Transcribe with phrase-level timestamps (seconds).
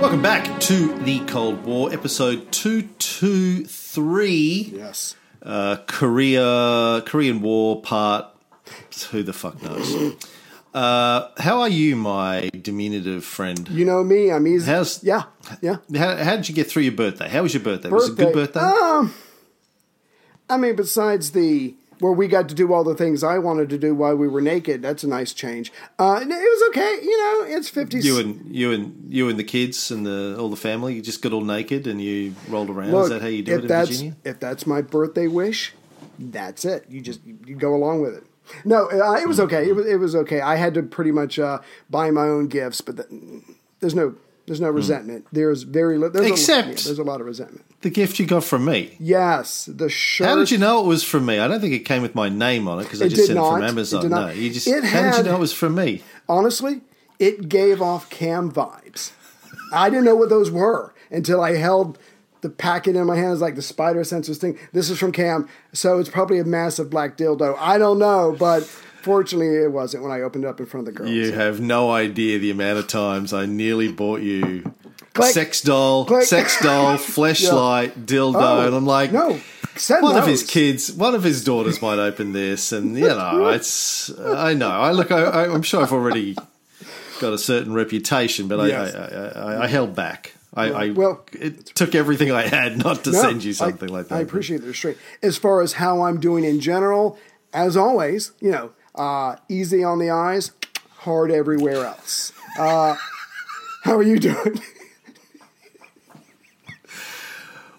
[0.00, 4.72] Welcome back to the Cold War, episode two two three.
[4.74, 5.14] Yes.
[5.42, 8.26] Uh, Korea Korean War part.
[9.10, 10.14] Who the fuck knows?
[10.72, 13.68] Uh, how are you, my diminutive friend?
[13.68, 14.30] You know me.
[14.32, 14.70] I'm easy.
[14.70, 15.24] How's- yeah,
[15.60, 15.76] yeah.
[15.96, 17.28] How, how did you get through your birthday?
[17.28, 17.88] How was your birthday?
[17.90, 18.60] Was it a good birthday?
[18.60, 19.12] Um,
[20.48, 23.78] I mean, besides the where we got to do all the things I wanted to
[23.78, 25.72] do while we were naked, that's a nice change.
[25.98, 26.98] Uh, it was okay.
[27.02, 28.00] You know, it's fifty.
[28.00, 30.94] you and you and you and the kids and the all the family.
[30.94, 32.92] You just got all naked and you rolled around.
[32.92, 34.16] Look, Is that how you do it in Virginia?
[34.24, 35.74] If that's my birthday wish,
[36.18, 36.86] that's it.
[36.88, 38.24] You just you go along with it.
[38.64, 39.68] No, uh, it was okay.
[39.68, 40.40] It was it was okay.
[40.40, 43.42] I had to pretty much uh, buy my own gifts, but the,
[43.80, 44.16] there's no
[44.50, 45.26] there's no resentment.
[45.30, 46.32] There's very li- there's Hmm.
[46.32, 47.64] Except- a, yeah, there's a lot of resentment.
[47.82, 48.96] The gift you got from me.
[48.98, 50.26] Yes, the shirt.
[50.26, 51.38] How did you know it was from me?
[51.38, 53.40] I don't think it came with my name on it because I just sent it
[53.40, 53.52] not.
[53.54, 54.02] from It Amazon.
[54.02, 54.26] did not.
[54.26, 54.66] No, you just.
[54.66, 56.02] It how did you know it was from me?
[56.28, 56.80] Honestly,
[57.20, 59.12] it gave off cam vibes.
[59.72, 61.96] I didn't know what those were until I held
[62.40, 64.58] the packet in my hands, like the spider sensors thing.
[64.72, 67.54] This is from Cam, so it's probably a massive black dildo.
[67.58, 68.68] I don't know, but
[69.02, 71.10] fortunately, it wasn't when I opened it up in front of the girls.
[71.10, 74.72] You have no idea the amount of times I nearly bought you
[75.14, 75.32] Click.
[75.32, 76.24] sex doll, Click.
[76.24, 76.96] sex doll,
[77.30, 79.40] flashlight, dildo, Oh, and I'm like, no,
[79.76, 83.48] send one of his kids, one of his daughters might open this, and you know,
[83.54, 84.10] it's.
[84.18, 84.70] I know.
[84.70, 85.10] I look.
[85.10, 86.36] I, I- I'm sure I've already
[87.20, 88.94] got a certain reputation, but Yes.
[88.94, 90.34] I, I, I, I held back.
[90.54, 93.92] I, I Well- it took everything I had not to No, send you something I,
[93.92, 94.14] like that.
[94.16, 94.96] I appreciate the restraint.
[95.22, 97.18] As far as how I'm doing in general,
[97.52, 100.52] as always, you know, uh, easy on the eyes,
[100.98, 102.32] hard everywhere else.
[102.58, 102.96] Uh,
[103.84, 104.60] how are you doing?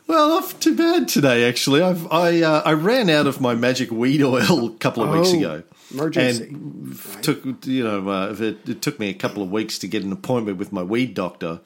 [0.07, 1.47] Well, off too bad today.
[1.47, 5.09] Actually, I've, I uh, I ran out of my magic weed oil a couple of
[5.11, 5.63] weeks Oh, ago.
[5.93, 6.43] Emergency.
[6.45, 10.03] And took you know uh, it, it took me a couple of weeks to get
[10.03, 11.59] an appointment with my weed doctor.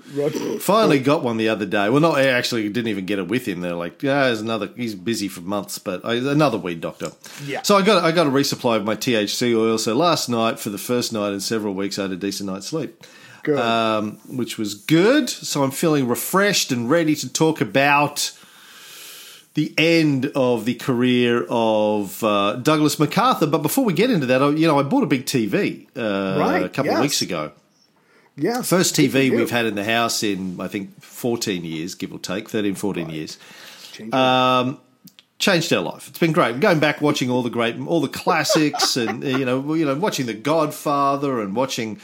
[0.60, 1.90] Finally got one the other day.
[1.90, 3.62] Well, not I actually didn't even get it with him.
[3.62, 4.70] They're like, yeah, there's another.
[4.76, 7.12] He's busy for months, but I, another weed doctor.
[7.44, 7.62] Yeah.
[7.64, 9.78] So I got I got a resupply of my THC oil.
[9.78, 12.68] So last night, for the first night in several weeks, I had a decent night's
[12.68, 13.04] sleep
[13.46, 13.60] Good.
[13.60, 15.30] um, which was good.
[15.30, 18.32] So I'm feeling refreshed and ready to talk about
[19.56, 23.48] the end of the career of uh, Douglas MacArthur.
[23.48, 26.38] But before we get into that, I, you know, I bought a big TV uh,
[26.40, 26.98] Right, a couple yes.
[26.98, 27.52] of weeks ago.
[28.36, 28.62] yeah.
[28.62, 32.50] First TV we've had in the house in I think 14 years, give or take,
[32.50, 33.38] 13, 14 years.
[33.94, 34.14] Change.
[34.14, 34.80] Um,
[35.40, 36.10] changed our life.
[36.10, 36.60] It's been great.
[36.60, 40.26] Going back, watching all the great, all the classics, and you know, you know, watching
[40.26, 42.00] The Godfather and watching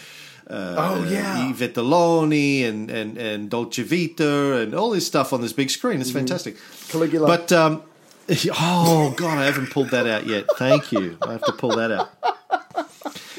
[0.54, 1.50] oh yeah.
[1.50, 6.02] Yvette Delony and, and, and Dolce Vita and all this stuff on this big screen.
[6.02, 6.58] It's fantastic.
[6.90, 7.28] Caligula.
[7.28, 7.84] But, um,
[8.52, 10.46] oh, God, I haven't pulled that out yet.
[10.58, 11.18] Thank you.
[11.22, 12.12] I have to pull that out.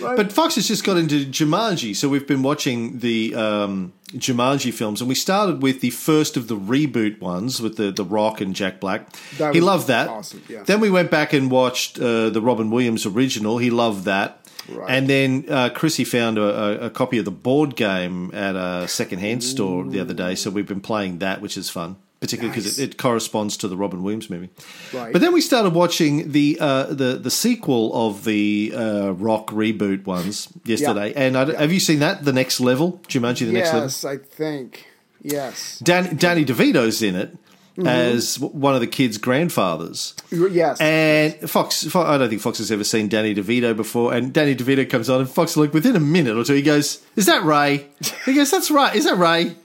[0.01, 5.01] But Fox has just got into Jumanji, so we've been watching the um, Jumanji films,
[5.01, 8.55] and we started with the first of the reboot ones with the, the Rock and
[8.55, 9.13] Jack Black.
[9.39, 10.09] That he loved that.
[10.09, 10.65] awesome, yeah.
[10.65, 13.59] Then we went back and watched uh, the Robin Williams original.
[13.59, 14.42] He loved that.
[14.69, 14.91] Right.
[14.91, 19.43] And then uh, Chrissy found a, a, copy of the board game at a secondhand
[19.43, 22.79] store the other day, so we've been playing that, which is fun, particularly because Nice.
[22.79, 24.51] it, it corresponds to the Robin Williams movie.
[24.93, 25.13] Right.
[25.13, 30.07] But then we started watching the uh, the the sequel of the uh, Rock reboot
[30.07, 31.13] ones yesterday.
[31.15, 32.25] And I, have you seen that?
[32.25, 33.83] The next level, Jumanji, the next level.
[33.83, 34.87] yes, I think.
[35.23, 35.79] Yes.
[35.79, 37.37] Dan, Danny DeVito's in it
[37.73, 37.87] Mm-hmm.
[37.87, 40.15] as one of the kids' grandfathers.
[40.31, 40.79] Yes.
[40.81, 44.13] And Fox, Fo- I don't think Fox has ever seen Danny DeVito before.
[44.13, 47.01] And Danny DeVito comes on, and Fox, like within a minute or two, he goes,
[47.17, 47.87] "Is that Ray?"
[48.27, 48.95] He goes, "That's right.
[48.95, 49.57] Is that Ray?"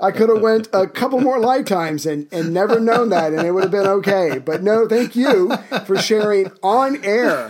[0.00, 3.50] I could have went a couple more lifetimes and, and never known that, and it
[3.52, 4.38] would have been okay.
[4.38, 5.54] But no, thank you
[5.86, 7.48] for sharing on air.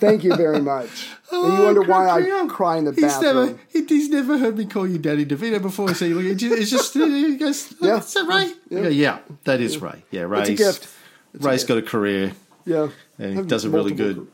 [0.00, 1.08] Thank you very much.
[1.30, 3.46] and you oh, wonder why I cry in the Oh, He's bathroom.
[3.46, 5.94] never, he, he's never heard me call you Danny DeVito before.
[5.94, 7.98] So it's just, he goes, Yeah.
[7.98, 10.04] "Is that Ray?" I go, yeah, that is Ray.
[10.10, 10.88] Yeah, Ray's It's a gift.
[11.34, 11.68] It's a gift.
[11.68, 12.32] got a career,
[12.64, 12.88] Yeah.
[13.18, 14.26] and he does a really good.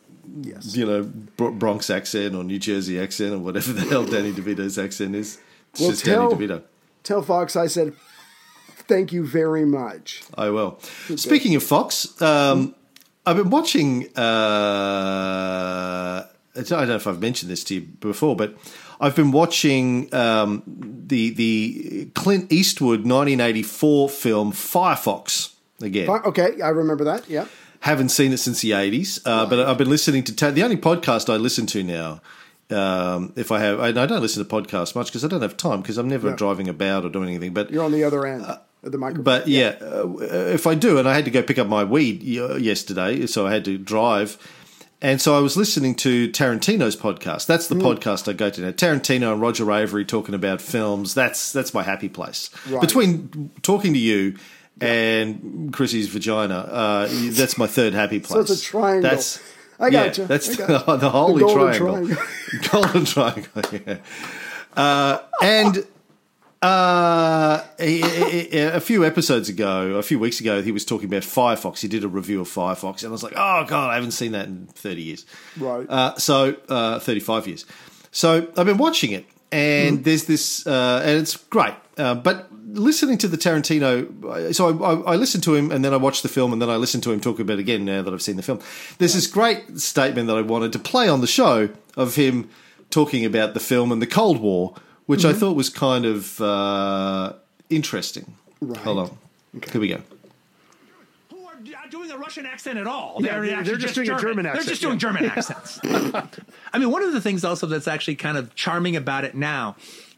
[0.43, 0.77] Yes.
[0.77, 1.03] you know,
[1.51, 5.39] Bronx accent or New Jersey accent or whatever the hell Danny DeVito's accent is.
[5.73, 6.63] It's Well, just tell- Danny DeVito.
[7.03, 7.93] Tell Fox I said
[8.89, 10.23] thank you very much.
[10.37, 10.79] I will.
[11.17, 12.75] Speaking of Fox, um,
[13.27, 14.21] I've been watching uh,
[16.57, 18.57] I don't know if I've mentioned this to you before, but
[19.01, 26.09] I've been watching um, the the Clint Eastwood 1984 film Firefox again.
[26.09, 27.29] Okay, I remember that.
[27.29, 27.47] Yeah.
[27.85, 30.79] Haven't seen it since the 80s, uh, but I've been listening to ta- the only
[30.79, 32.23] podcast I listen to now.
[32.71, 35.59] Um, if I have, I, I don't listen to podcasts much because I don't have
[35.59, 37.53] time because I'm never driving about or doing anything.
[37.53, 39.25] But You're on the other end of the microphone.
[39.25, 42.23] but yeah, uh, if I do, and I had to go pick up my weed
[42.23, 44.39] y- yesterday, so I had to drive.
[45.03, 47.45] And so I was listening to Tarantino's podcast.
[47.45, 48.71] That's the podcast I go to now.
[48.71, 51.13] Tarantino and Roger Avary talking about films.
[51.13, 52.49] That's that's my happy place.
[52.67, 52.81] Right.
[52.81, 54.37] Between talking to you
[54.81, 58.51] and Chrissy's vagina, uh, that's my third happy So place.
[58.51, 59.03] it's a triangle.
[59.11, 59.41] That's
[59.79, 60.25] I yeah, gotcha.
[60.27, 60.67] That's the,
[60.99, 62.07] the holy The golden triangle.
[62.07, 62.25] triangle.
[62.71, 63.63] golden triangle.
[63.87, 63.97] Yeah.
[64.77, 65.87] Uh, and
[66.63, 71.07] uh, he- he- he- a few episodes ago, a few weeks ago, he was talking
[71.09, 71.81] about Firefox.
[71.81, 74.33] He did a review of Firefox, and I was like, "Oh God, I haven't seen
[74.33, 75.27] that in thirty years."
[75.59, 75.87] Right.
[75.89, 77.67] Uh, so uh, thirty-five years.
[78.13, 81.75] So I've been watching it, and there's this, uh, and it's great.
[81.99, 85.95] Uh, but listening to the Tarantino, so I, I, I listened to him, and then
[85.95, 88.03] I watched the film, and then I listened to him talk about it again now
[88.03, 88.61] that I've seen the film.
[88.99, 92.51] There's this great statement that I wanted to play on the show of him
[92.91, 94.75] talking about the film and the Cold War,
[95.07, 97.35] which I thought was kind of uh,
[97.71, 98.35] interesting.
[98.79, 99.19] Hold on.
[99.71, 100.01] Here we go.
[101.31, 103.17] who are doing a Russian accent at all.
[103.21, 104.67] Yeah, they're, they're actually just doing a German accent.
[104.67, 104.99] They're just doing yeah.
[104.99, 105.81] German accents.
[106.73, 109.77] I mean, one of the things also that's actually kind of charming about it now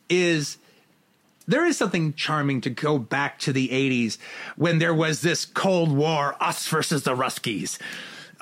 [0.08, 0.58] is
[1.46, 4.18] there is something charming to go back to the 80s
[4.56, 7.78] when there was this Cold War, us versus the Ruskies.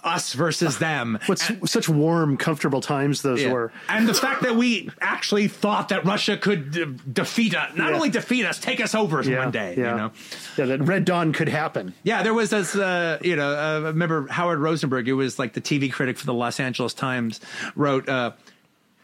[0.02, 1.18] Us versus them.
[1.26, 3.52] What's such warm, comfortable times those Yeah.
[3.52, 3.72] were.
[3.88, 7.96] And the fact that we actually thought that Russia could de- defeat us, not Yeah.
[7.96, 9.90] only defeat us, take us over Yeah, one day, yeah.
[9.92, 10.10] you know?
[10.58, 11.94] Yeah, that Red Dawn could happen.
[12.02, 15.54] Yeah, there was this, uh, you know, uh, I remember Howard Rosenberg, who was like
[15.54, 17.40] the TV critic for the Los Angeles Times,
[17.74, 18.32] wrote, uh,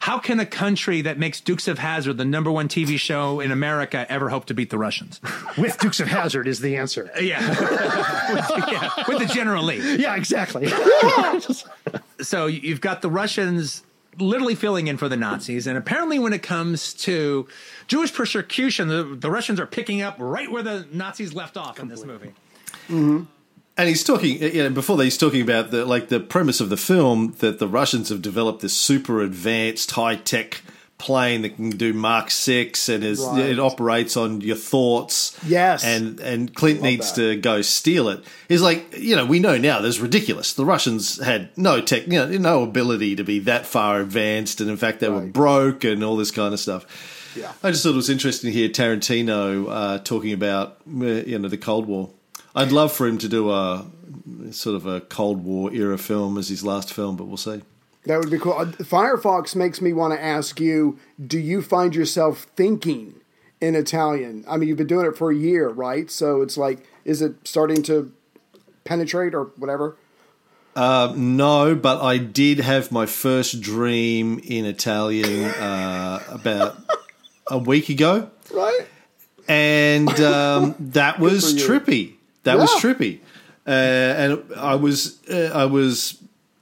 [0.00, 3.52] how can a country that makes Dukes of Hazzard the number one TV show in
[3.52, 5.20] America ever hope to beat the Russians?
[5.58, 7.10] With Dukes of Hazzard is the answer.
[7.14, 9.96] Uh, yeah, with, yeah, with the General Lee.
[9.96, 10.72] Yeah, exactly.
[12.22, 13.82] So you've got the Russians
[14.18, 17.48] literally filling in for the Nazis, and apparently, when it comes to
[17.86, 21.88] Jewish persecution, the, the Russians are picking up right where the Nazis left off in
[21.88, 22.32] this movie.
[22.88, 23.22] Mm-hmm.
[23.80, 26.68] And he's talking, you know, before that, he's talking about the like the premise of
[26.68, 30.60] the film that the Russians have developed this super advanced, high tech
[30.98, 33.46] plane that can do Mach Six and is Right.
[33.46, 35.34] it operates on your thoughts.
[35.46, 35.82] Yes.
[35.82, 37.22] and and Clint needs that.
[37.22, 38.22] to go steal it.
[38.50, 40.52] He's like, you know, we know now there's ridiculous.
[40.52, 44.68] The Russians had no tech, you know, no ability to be that far advanced, and
[44.68, 46.84] in fact, they were broke and all this kind of stuff.
[47.34, 47.50] Yeah.
[47.62, 51.48] I just thought it was interesting to hear Tarantino uh, talking about uh, you know
[51.48, 52.10] the Cold War.
[52.54, 53.86] I'd love for him to do a
[54.50, 57.62] sort of a Cold War era film as his last film, but we'll see.
[58.06, 58.54] That would be cool.
[58.54, 63.14] Uh, Firefox makes me want to ask you: Do you find yourself thinking
[63.60, 64.44] in Italian?
[64.48, 66.10] I mean, you've been doing it for a year, right?
[66.10, 68.10] So it's like, is it starting to
[68.84, 69.96] penetrate or whatever?
[70.76, 76.78] No, but I did have my first dream in Italian uh, about
[77.48, 78.86] a week ago, Right.
[79.46, 82.14] and um, that was trippy.
[82.44, 83.20] That was trippy,
[83.66, 86.16] uh, and I was uh, I was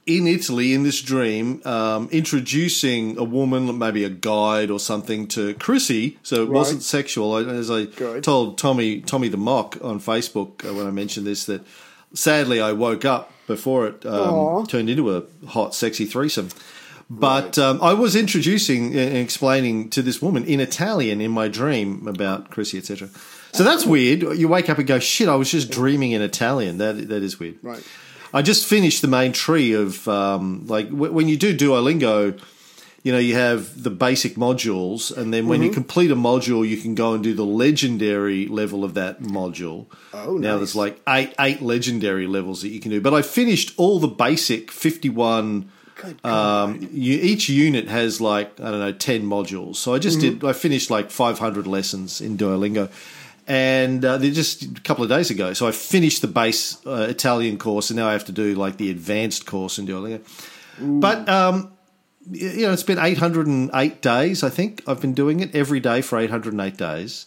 [0.05, 5.53] in Italy in this dream, um, introducing a woman, maybe a guide or something, to
[5.53, 6.17] Chrissy.
[6.23, 7.33] So it wasn't sexual.
[7.35, 8.23] I- As I Good.
[8.23, 11.61] told Tommy Tommy the Mock on Facebook uh, when I mentioned this, that
[12.13, 16.49] sadly I woke up before it um, turned into a hot, sexy threesome.
[17.11, 22.07] But um, I was introducing and explaining to this woman in Italian in my dream
[22.07, 23.09] about Chrissy, etc.
[23.51, 24.21] So that's weird.
[24.37, 25.27] You wake up and go, "Shit!
[25.27, 27.57] I was just dreaming in Italian." That that is weird.
[27.61, 27.83] Right.
[28.33, 32.39] I just finished the main tree of um, like w- when you do Duolingo,
[33.01, 36.77] you know, you have the basic modules, and then when you complete a module, you
[36.77, 39.87] can go and do the legendary level of that module.
[40.13, 40.57] Oh, now nice.
[40.59, 43.01] there's like eight eight legendary levels that you can do.
[43.01, 45.71] But I finished all the basic fifty one.
[46.23, 50.43] Um, you, each unit has like I don't know ten modules, so I just did.
[50.43, 52.89] I finished like five hundred lessons in Duolingo,
[53.49, 55.53] and uh, they're just a couple of days ago.
[55.53, 58.77] So I finished the base uh, Italian course, and now I have to do like
[58.77, 60.21] the advanced course in Duolingo.
[60.79, 61.73] But um,
[62.31, 64.43] you know, it's been eight hundred and eight days.
[64.43, 67.25] I think I've been doing it every day for eight hundred and eight days.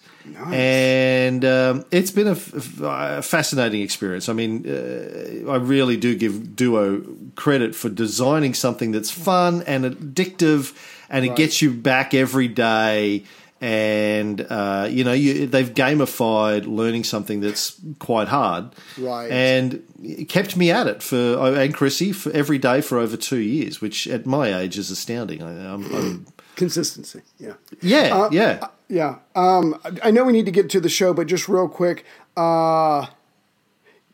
[0.52, 4.28] And um, it's been a, f- a fascinating experience.
[4.28, 7.02] I mean, uh, I really do give Duo
[7.34, 10.72] credit for designing something that's fun and addictive,
[11.10, 13.24] and it gets you back every day.
[13.62, 19.30] And uh, you know you, they've gamified learning something that's quite hard, Right.
[19.30, 21.16] And it kept me at it for
[21.56, 25.42] and Chrissy for every day for over two years, which at my age is astounding.
[25.42, 26.26] I, I'm, I'm,
[26.56, 27.22] Consistency.
[27.38, 27.54] Yeah.
[27.80, 28.66] yeah, Uh, yeah.
[28.88, 29.16] Yeah.
[29.34, 32.04] Um, I- I know we need to get to the show, but just real quick,
[32.36, 33.06] uh,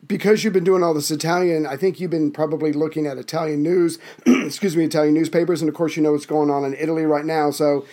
[0.07, 3.63] because you've been doing all this Italian, I think you've been probably looking at Italian
[3.63, 7.05] news, excuse me, Italian newspapers, and of course you know what's going on in Italy
[7.05, 7.51] right now.
[7.51, 7.85] So,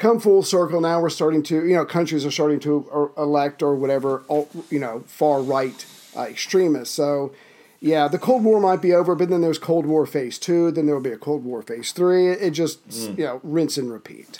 [0.00, 0.80] come full circle.
[0.80, 4.24] Now we're starting to, you know, countries are starting to uh, elect or whatever,
[4.68, 6.94] you know, far right uh, extremists.
[6.94, 7.32] So.
[7.82, 10.70] Yeah, the Cold War might be over, but then there's Cold War Phase Two.
[10.70, 12.28] Then there will be a Cold War Phase Three.
[12.28, 12.78] It, just,
[13.16, 14.38] you know, rinse and repeat.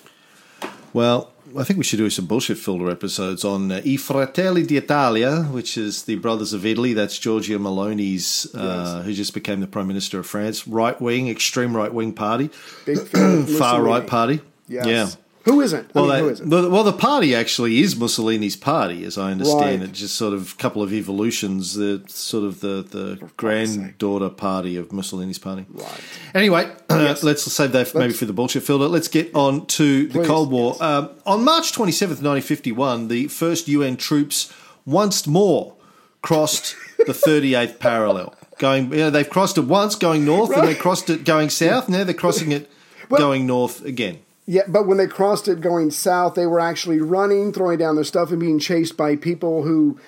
[0.92, 5.44] Well, I think we should do some bullshit filter episodes on uh, I Fratelli d'Italia,
[5.44, 6.92] which is the Brothers of Italy.
[6.92, 10.68] That's Giorgia Meloni's, uh, who just became the Prime Minister of France.
[10.68, 12.50] Right wing, extreme right wing party,
[12.84, 14.40] Big fan far right party.
[14.68, 14.86] Yes.
[14.86, 15.08] Yeah.
[15.50, 15.94] Who isn't?
[15.94, 16.48] Well, I mean, they- who isn't?
[16.50, 19.88] well, well, the party actually is Mussolini's party, as I understand Right.
[19.88, 19.92] it.
[19.92, 21.74] Just sort of a couple of evolutions.
[21.74, 25.66] The sort of the, the granddaughter party of Mussolini's party.
[25.72, 26.00] Right.
[26.34, 28.86] Anyway, let's save that maybe Let's- for the bullshit filter.
[28.86, 30.72] Let's get on to the Cold War.
[30.72, 30.80] yes.
[30.82, 34.52] Um, on March twenty seventh, nineteen fifty one, the first UN troops
[34.86, 35.74] once more
[36.22, 36.74] crossed
[37.06, 38.34] the thirty eighth parallel.
[38.58, 41.88] Going, you know, they've crossed it once going north, and they crossed it going south.
[41.88, 42.70] Now they're crossing it
[43.08, 44.18] going north again.
[44.52, 48.02] Yeah, but when they crossed it going south, they were actually running, throwing down their
[48.02, 50.00] stuff, and being chased by people who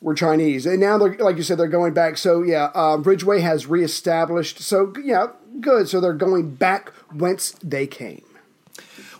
[0.00, 0.66] were Chinese.
[0.66, 2.16] And now they're, like you said, they're going back.
[2.16, 4.60] So yeah, uh, Ridgway has reestablished.
[4.60, 5.28] So yeah,
[5.60, 5.88] good.
[5.88, 8.22] So they're going back whence they came.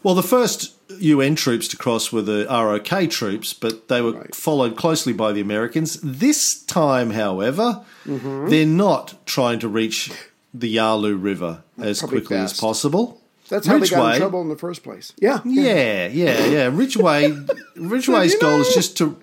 [0.04, 4.32] Well, the first UN troops to cross were the ROK troops, but they were Right.
[4.32, 5.98] followed closely by the Americans.
[6.04, 8.48] This time, however, Mm-hmm.
[8.48, 10.12] they're not trying to reach
[10.54, 13.20] the Yalu River as Probably quickly as possible.
[13.48, 15.12] That's how they got in trouble in the first place.
[15.18, 16.70] Yeah, Yeah, yeah, yeah.
[16.72, 17.32] Ridgway,
[17.76, 19.16] Ridgway's goal is just to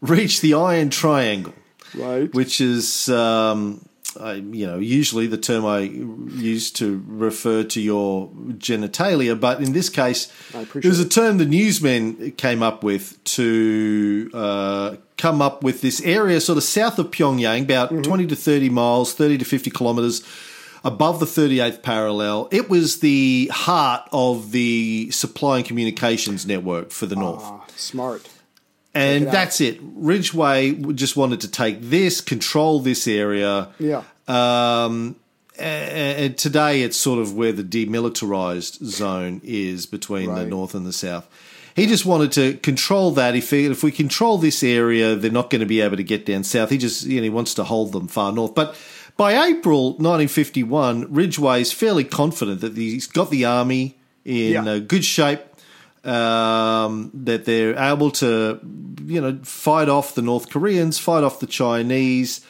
[0.00, 1.54] reach the Iron Triangle,
[1.94, 2.32] Right.
[2.34, 3.84] which is, um,
[4.20, 8.28] I, you know, usually the term I use to refer to your
[8.58, 10.32] genitalia, but in this case,
[10.74, 16.00] it was a term the newsmen came up with to uh, come up with this
[16.02, 18.02] area sort of south of Pyongyang, about Mm-hmm.
[18.02, 20.22] 20 to 30 miles, 30 to 50 kilometers
[20.84, 22.48] above the 38th parallel.
[22.52, 27.42] It was the heart of the supply and communications network for the North.
[27.42, 28.28] Ah, smart.
[28.94, 29.32] and it out.
[29.32, 29.78] that's it.
[29.80, 33.68] Ridgway just wanted to take this, control this area.
[33.78, 34.02] Yeah.
[34.28, 35.16] Um,
[35.58, 40.92] and today it's sort of where the demilitarized zone is between the north and the
[40.92, 41.28] south.
[41.74, 43.36] He just wanted to control that.
[43.36, 46.24] If he, if we control this area, they're not going to be able to get
[46.24, 46.70] down south.
[46.70, 48.54] He just you know he wants to hold them far north.
[48.54, 48.74] But
[49.16, 54.64] by April 1951, Ridgway is fairly confident that he's got the army in Yeah.
[54.64, 55.40] uh, good shape.
[56.04, 58.60] Um, that they're able to,
[59.04, 62.42] you know, fight off the North Koreans, fight off the Chinese.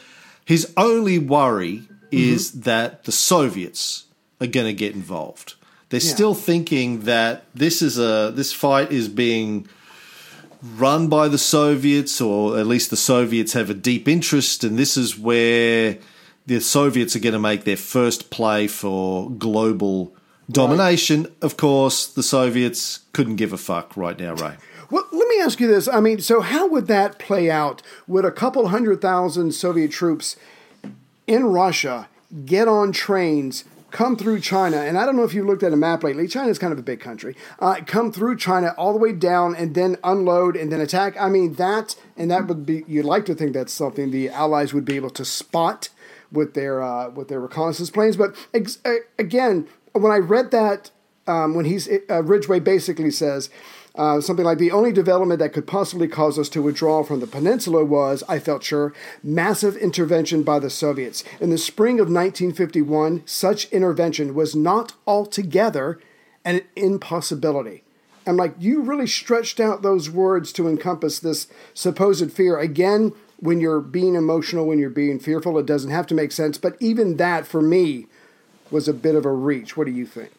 [0.45, 4.05] His only worry is that the Soviets
[4.43, 5.55] are going to get involved.
[5.89, 6.15] They're Yeah.
[6.15, 9.67] still thinking that this is a this fight is being
[10.77, 14.99] run by the Soviets, or at least the Soviets have a deep interest, and this
[14.99, 15.97] is where
[16.47, 20.15] the Soviets are going to make their first play for global
[20.51, 21.27] domination.
[21.43, 24.57] Of course, the Soviets couldn't give a fuck right now, Ray.
[24.91, 25.89] Well, let me ask you this.
[25.89, 27.83] I mean, so how would that play out?
[28.07, 30.37] Would a couple hundred thousand Soviet troops
[31.27, 32.09] in Russia
[32.45, 34.77] get on trains, come through China?
[34.77, 36.29] And I don't know if you've looked at a map lately.
[36.29, 37.35] China's kind of a big country.
[37.59, 41.17] Uh, come through China all the way down and then unload and then attack.
[41.21, 44.73] I mean, that, and that would be, you'd like to think that's something the Allies
[44.73, 45.89] would be able to spot
[46.31, 48.17] with their, uh, with their reconnaissance planes.
[48.17, 50.91] But ex- uh, again, when I read that,
[51.27, 53.51] um, when he's, uh, Ridgway basically says,
[53.97, 57.27] uh, something like the only development that could possibly cause us to withdraw from the
[57.27, 58.93] peninsula was, I felt sure,
[59.23, 61.25] massive intervention by the Soviets.
[61.41, 65.99] In the spring of 1951, such intervention was not altogether
[66.45, 67.85] an impossibility.
[68.27, 72.59] I'm like, you really stretched out those words to encompass this supposed fear.
[72.59, 76.59] Again, when you're being emotional, when you're being fearful, it doesn't have to make sense.
[76.59, 78.07] But even that, for me,
[78.71, 79.77] was a bit of a reach.
[79.77, 80.33] What do you think?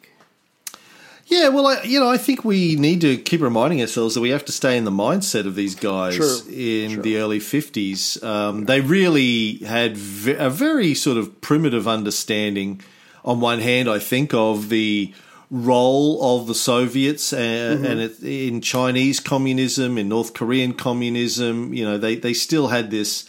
[1.26, 4.30] Yeah, well, I, you know, I think we need to keep reminding ourselves that we
[4.30, 7.02] have to stay in the mindset of these guys True, in true.
[7.02, 8.22] the early 50s.
[8.24, 12.80] Um, they really had ve- a very sort of primitive understanding,
[13.26, 15.12] on one hand, I think, of the
[15.50, 17.36] role of the Soviets uh,
[17.82, 21.72] and it, in Chinese communism, in North Korean communism.
[21.72, 23.28] You know, they, they still had this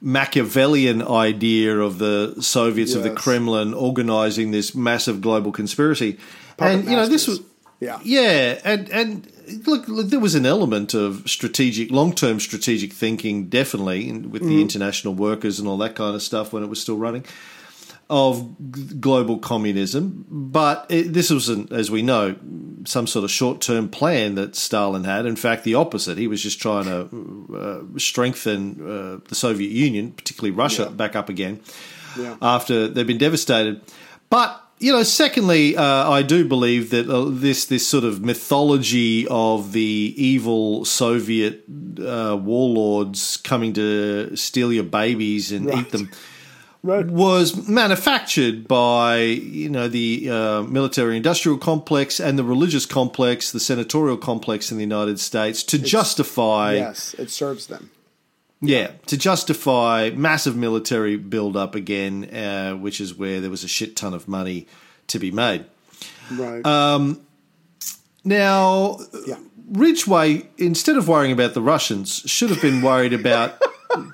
[0.00, 6.18] Machiavellian idea of the Soviets of the Kremlin organizing this massive global conspiracy.
[6.58, 7.40] and you know this was
[7.80, 7.98] Yeah.
[8.02, 14.12] yeah, and and look, look, there was an element of strategic, long-term strategic thinking, definitely
[14.12, 17.24] with the international workers and all that kind of stuff when it was still running
[18.10, 20.26] of g- global communism.
[20.28, 22.36] But it, this wasn't, as we know,
[22.84, 25.24] some sort of short-term plan that Stalin had.
[25.26, 26.18] In fact, the opposite.
[26.18, 31.28] He was just trying to uh, strengthen uh, the Soviet Union, particularly Russia, back up
[31.28, 31.60] again
[32.18, 32.36] Yeah.
[32.42, 33.80] after they've been devastated.
[34.28, 39.26] But you know, secondly, uh, I do believe that uh, this this sort of mythology
[39.28, 41.64] of the evil Soviet
[42.02, 45.78] uh, warlords coming to steal your babies and Right.
[45.80, 46.10] eat them
[46.82, 47.04] Right.
[47.06, 53.60] was manufactured by you know the uh, military industrial complex and the religious complex, the
[53.60, 57.90] senatorial complex in the United States to justify Yes, it serves them.
[58.62, 63.94] yeah, to justify massive military build-up again, uh, which is where there was a shit
[63.96, 64.66] ton of money
[65.08, 65.66] to be made.
[66.32, 66.64] Right.
[68.24, 69.36] Now, yeah.
[69.70, 73.60] Ridgway, instead of worrying about the Russians, should have been worried about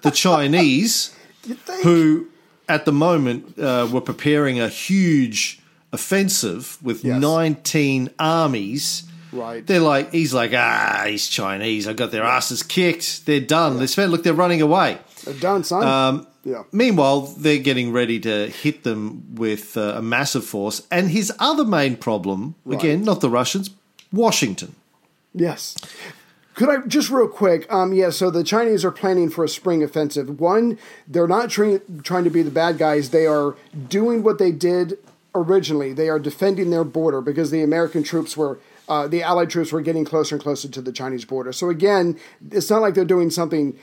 [0.02, 1.14] the Chinese,
[1.82, 2.28] who
[2.68, 5.60] at the moment uh, were preparing a huge
[5.92, 7.20] offensive with Yes.
[7.20, 9.04] 19 armies.
[9.32, 9.66] Right.
[9.66, 11.86] They're like, he's like, ah, he's Chinese.
[11.88, 13.26] I got their asses kicked.
[13.26, 13.78] They're done.
[13.78, 14.98] They spent, look, they're running away.
[15.24, 15.82] They're done, son.
[15.86, 16.62] Um, yeah.
[16.72, 20.86] Meanwhile, they're getting ready to hit them with uh, a massive force.
[20.90, 23.70] And his other main problem, again, not the Russians,
[24.12, 24.74] Washington.
[25.34, 25.76] Yes.
[26.56, 27.70] Could I just real quick?
[27.70, 28.08] Um, yeah.
[28.08, 30.40] So the Chinese are planning for a spring offensive.
[30.40, 33.10] One, they're not trying trying to be the bad guys.
[33.10, 33.56] They are
[33.88, 34.98] doing what they did
[35.34, 35.92] originally.
[35.92, 38.58] They are defending their border because the American troops were.
[38.88, 41.52] Uh, the Allied troops were getting closer and closer to the Chinese border.
[41.52, 42.16] So again,
[42.52, 43.76] it's not like they're doing something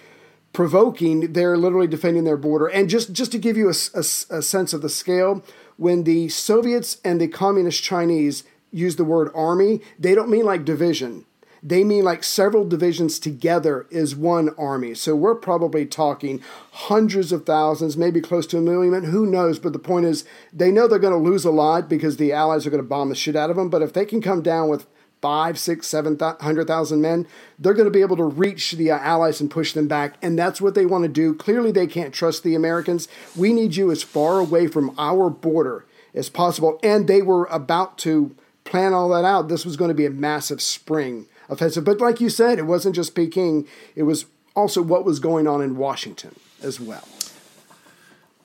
[0.54, 1.34] provoking.
[1.34, 2.68] They're literally defending their border.
[2.68, 5.44] And just just to give you a sense of the scale,
[5.78, 10.66] when the Soviets and the communist Chinese use the word army, they don't mean like
[10.66, 11.26] division.
[11.66, 14.94] They mean like several divisions together is one army.
[14.96, 16.42] So we're probably talking
[16.72, 19.06] hundreds of thousands, maybe close to a million.
[19.06, 19.60] Who knows?
[19.60, 22.68] But the point is, they know they're going to lose a lot because the Allies
[22.68, 23.70] are going to bomb the shit out of them.
[23.70, 24.88] But if they can come down with
[25.22, 27.26] five, six, seven hundred thousand men,
[27.58, 30.16] they're going to be able to reach the uh, Allies and push them back.
[30.22, 31.34] And that's what they want to do.
[31.34, 33.08] Clearly, they can't trust the Americans.
[33.38, 36.78] We need you as far away from our border as possible.
[36.84, 39.48] And they were about to plan all that out.
[39.48, 41.84] This was going to be a massive spring offensive.
[41.84, 45.62] But like you said, it wasn't just Peking, it was also what was going on
[45.62, 47.08] in Washington as well.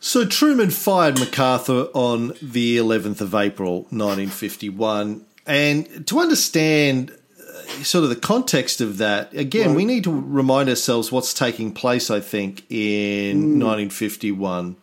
[0.01, 5.25] So Truman fired MacArthur on the 11th of April 1951.
[5.45, 10.69] And to understand uh, sort of the context of that, again, we need to remind
[10.69, 14.77] ourselves what's taking place, I think, in 1951.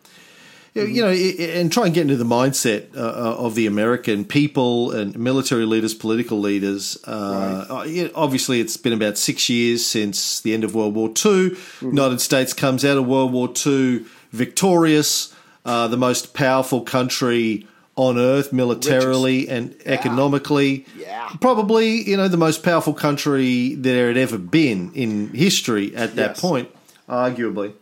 [0.84, 3.66] You know, You know, and try and get into the mindset uh, uh, of the
[3.66, 6.98] American people and military leaders, political leaders.
[7.06, 11.10] Uh, uh, yeah, obviously, it's been about six years since the end of World War
[11.24, 11.56] II.
[11.80, 15.34] United States comes out of World War II victorious,
[15.64, 20.84] uh, the most powerful country on earth militarily and economically.
[20.98, 21.30] Yeah.
[21.40, 26.32] Probably, you know, the most powerful country there had ever been in history at that
[26.32, 26.40] Yes.
[26.40, 26.68] point,
[27.08, 27.72] arguably.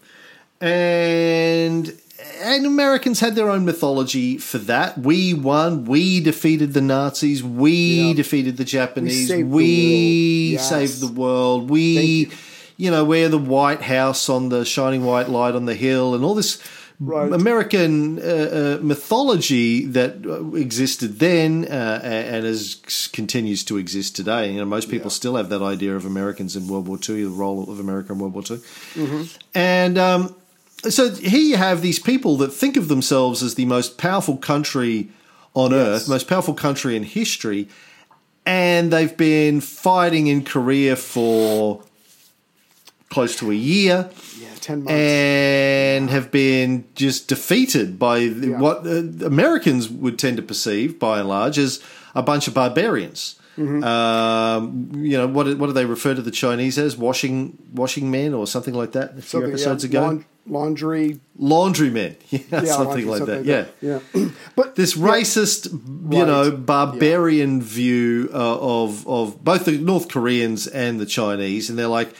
[0.60, 1.92] And
[2.42, 4.98] and Americans had their own mythology for that.
[4.98, 5.84] We won.
[5.84, 7.42] We defeated the Nazis.
[7.42, 7.72] We
[8.08, 8.12] Yeah.
[8.14, 9.28] defeated the Japanese.
[9.28, 10.52] saved the We world.
[10.60, 10.68] Yes.
[10.68, 11.70] saved the world.
[11.70, 12.38] We, Thank
[12.76, 12.90] you.
[12.90, 16.34] know, we're the White House on the shining white light on the hill, and all
[16.34, 16.58] this
[17.00, 17.32] Right.
[17.32, 22.76] American uh, uh, mythology that uh, existed then uh, and as
[23.12, 24.52] continues to exist today.
[24.52, 27.30] You know, most people still have that idea of Americans in World War II, the
[27.30, 29.98] role of America in World War II, and.
[29.98, 30.34] Um,
[30.90, 35.08] so here you have these people that think of themselves as the most powerful country
[35.54, 37.68] on earth, most powerful country in history,
[38.44, 41.82] and they've been fighting in Korea for
[43.10, 44.90] close to a year Yeah, 10 months.
[44.92, 48.58] and have been just defeated by Yeah.
[48.58, 51.80] what uh, Americans would tend to perceive, by and large, as
[52.14, 53.36] a bunch of barbarians.
[53.56, 53.84] Mm-hmm.
[53.84, 55.46] Um, you know what?
[55.58, 56.96] What do they refer to the Chinese as?
[56.96, 59.10] Washing, washing men, or something like that.
[59.10, 61.20] A few Something, episodes yeah, ago, laun- laundry.
[61.38, 63.44] laundry men, yeah, Yeah, something laundry, like that.
[63.44, 64.00] Yeah, Yeah.
[64.56, 70.98] but this racist, you know, barbarian view uh, of of both the North Koreans and
[71.00, 72.12] the Chinese, and they're like,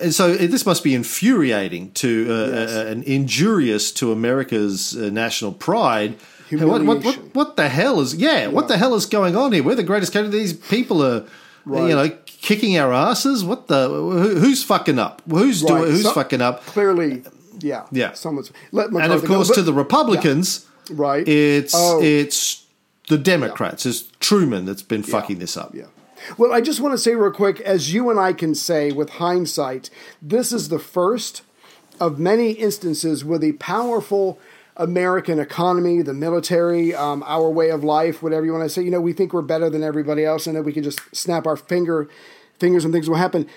[0.00, 2.70] and so this must be infuriating to uh, Yes.
[2.76, 6.14] uh, and injurious to America's uh, national pride.
[6.50, 9.62] What, what, what, what the hell is yeah, What the hell is going on here?
[9.62, 10.30] We're the greatest country.
[10.30, 11.26] These people are,
[11.64, 11.88] Right.
[11.88, 13.44] you know, kicking our asses.
[13.44, 13.88] What the?
[13.88, 15.22] Who, who's fucking up?
[15.28, 15.82] Who's doing?
[15.90, 16.64] Who's So- fucking up?
[16.66, 17.24] clearly,
[17.58, 17.86] yeah.
[17.90, 18.12] Yeah.
[18.12, 18.52] Someone's.
[18.70, 21.26] Let And of go, course, but- to the Republicans, Right.
[21.26, 22.00] It's Oh.
[22.00, 22.64] it's
[23.08, 23.84] the Democrats.
[23.86, 25.74] It's Truman that's been fucking this up.
[25.74, 25.86] Yeah.
[26.38, 29.10] Well, I just want to say real quick, as you and I can say with
[29.10, 29.90] hindsight,
[30.22, 31.42] this is the first
[32.00, 34.38] of many instances where the powerful
[34.76, 38.90] American economy, the military, um, our way of life, whatever you want to say, you
[38.90, 41.56] know, we think we're better than everybody else and that we can just snap our
[41.56, 42.08] finger
[42.58, 43.48] fingers and things will happen.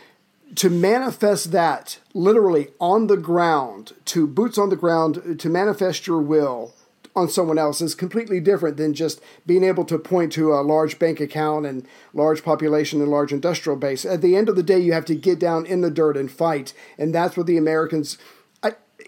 [0.56, 6.22] To manifest that literally on the ground, to boots on the ground, to manifest your
[6.22, 6.74] will
[7.16, 10.98] on someone else is completely different than just being able to point to a large
[11.00, 14.06] bank account and large population and large industrial base.
[14.06, 16.32] At the end of the day, you have to get down in the dirt and
[16.32, 18.18] fight, and that's what the Americans,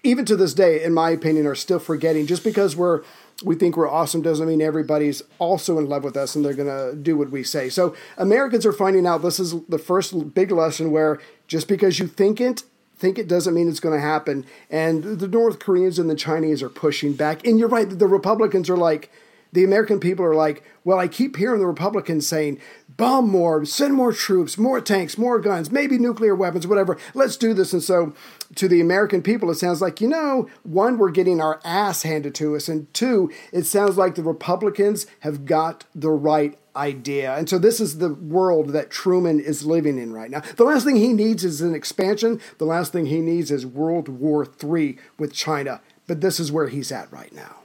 [0.03, 2.27] even to this day, in my opinion, are still forgetting.
[2.27, 3.03] Just because we're
[3.43, 6.67] we think we're awesome doesn't mean everybody's also in love with us and they're going
[6.67, 7.69] to do what we say.
[7.69, 12.07] So Americans are finding out this is the first big lesson where just because you
[12.07, 12.63] think it
[12.97, 14.45] think it doesn't mean it's going to happen.
[14.69, 17.45] And the North Koreans and the Chinese are pushing back.
[17.47, 19.11] And you're right, the Republicans are like,
[19.53, 22.59] the American people are like, well, I keep hearing the Republicans saying,
[22.95, 26.97] bomb more, send more troops, more tanks, more guns, maybe nuclear weapons, whatever.
[27.15, 27.73] Let's do this.
[27.73, 28.13] And so
[28.55, 32.35] to the American people, it sounds like, you know, one, we're getting our ass handed
[32.35, 32.67] to us.
[32.67, 37.35] And two, it sounds like the Republicans have got the right idea.
[37.35, 40.41] And so this is the world that Truman is living in right now.
[40.55, 42.39] The last thing he needs is an expansion.
[42.57, 45.81] The last thing he needs is World War III with China.
[46.07, 47.57] But this is where he's at right now.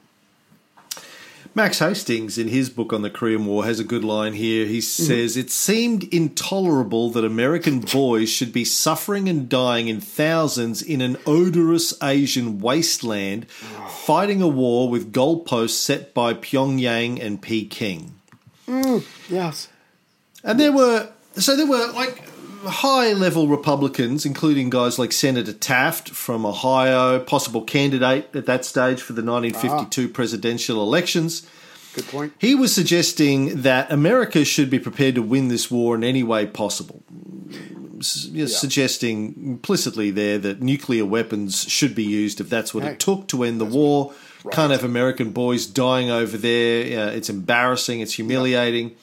[1.57, 4.67] Max Hastings, in his book on the Korean War, has a good line here.
[4.67, 5.05] He mm-hmm.
[5.05, 11.01] says, It seemed intolerable that American boys should be suffering and dying in thousands in
[11.01, 13.51] an odorous Asian wasteland,
[13.89, 18.13] fighting a war with goalposts set by Pyongyang and Peking.
[18.69, 19.71] Mm, yes.
[20.45, 22.23] And there were, so there were like
[22.67, 29.01] high level Republicans, including guys like Senator Taft from Ohio, possible candidate at that stage
[29.01, 31.47] for the 1952 presidential elections.
[31.95, 32.33] Good point.
[32.39, 36.47] He was suggesting that America should be prepared to win this war in any way
[36.47, 37.03] possible.
[37.99, 42.91] S- know, Suggesting implicitly there that nuclear weapons should be used if that's what Hey,
[42.91, 44.13] it took to end the war.
[44.53, 47.09] Can't have American boys dying over there.
[47.09, 48.01] Uh, it's embarrassing.
[48.01, 48.95] It's humiliating.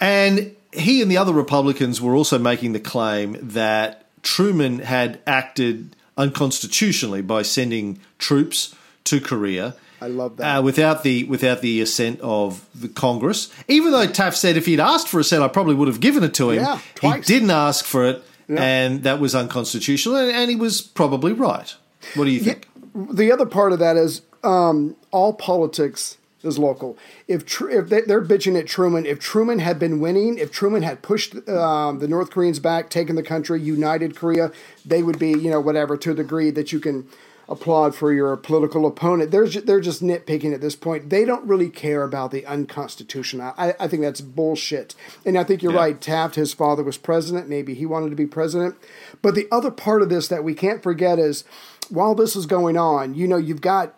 [0.00, 5.94] And he and the other Republicans were also making the claim that Truman had acted
[6.16, 9.74] unconstitutionally by sending troops to Korea.
[10.00, 10.58] I love that.
[10.58, 14.80] Uh, without the without the assent of the Congress, even though Taft said if he'd
[14.80, 16.62] asked for a assent, I probably would have given it to him.
[16.62, 18.62] Yeah, he didn't ask for it, Yeah.
[18.62, 21.74] and that was unconstitutional, and, and he was probably right.
[22.14, 22.68] What do you think?
[22.94, 26.96] the other part of that is um, all politics is local.
[27.28, 30.82] If Tr- if they, they're bitching at Truman, if Truman had been winning, if Truman
[30.82, 34.52] had pushed um, the North Koreans back, taken the country, united Korea,
[34.84, 37.08] they would be you know whatever to a degree that you can
[37.48, 39.30] applaud for your political opponent.
[39.30, 41.10] They're ju- they're just nitpicking at this point.
[41.10, 43.52] They don't really care about the unconstitutional.
[43.58, 44.94] I, I think that's bullshit.
[45.26, 45.78] And I think you're Yeah.
[45.80, 46.00] right.
[46.00, 47.48] Taft, his father was president.
[47.48, 48.76] Maybe he wanted to be president.
[49.22, 51.44] But the other part of this that we can't forget is
[51.90, 53.94] while this is going on, you know, you've got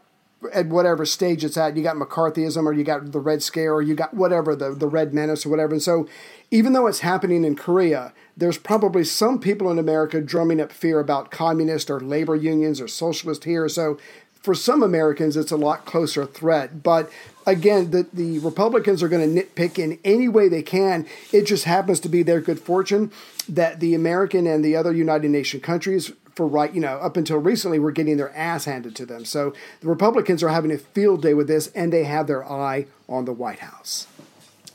[0.53, 3.83] at whatever stage it's at, you got McCarthyism or you got the Red Scare or
[3.83, 5.73] you got whatever, the, the Red Menace or whatever.
[5.73, 6.09] And so
[6.51, 11.01] even though it's happening in Korea, there's probably some people in America drumming up fear
[11.01, 13.69] about communist or labor unions or socialist here.
[13.69, 13.99] So
[14.47, 16.83] for some Americans, it's a lot closer threat.
[16.83, 17.11] But
[17.47, 21.07] again, the, the Republicans are going to nitpick in any way they can.
[21.33, 23.11] It just happens to be their good fortune
[23.49, 27.39] that the American and the other United Nation countries, for right, you know, up until
[27.39, 29.25] recently, were getting their ass handed to them.
[29.25, 32.87] So the Republicans are having a field day with this, and they have their eye
[33.09, 34.07] on the White House.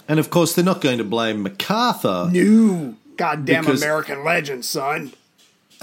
[0.07, 2.29] And of course, they're not going to blame MacArthur.
[2.31, 5.13] New goddamn American legend, son.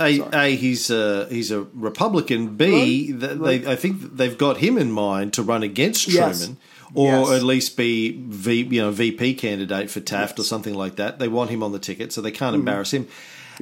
[0.01, 2.57] A, a he's a he's a Republican.
[2.57, 6.39] B, th they, I think they've got him in mind to run against Yes.
[6.41, 6.57] Truman,
[6.95, 7.31] or Yes.
[7.31, 11.19] at least be v, you know VP candidate for Taft or something like that.
[11.19, 12.61] They want him on the ticket, so they can't Mm-hmm.
[12.61, 13.09] embarrass him.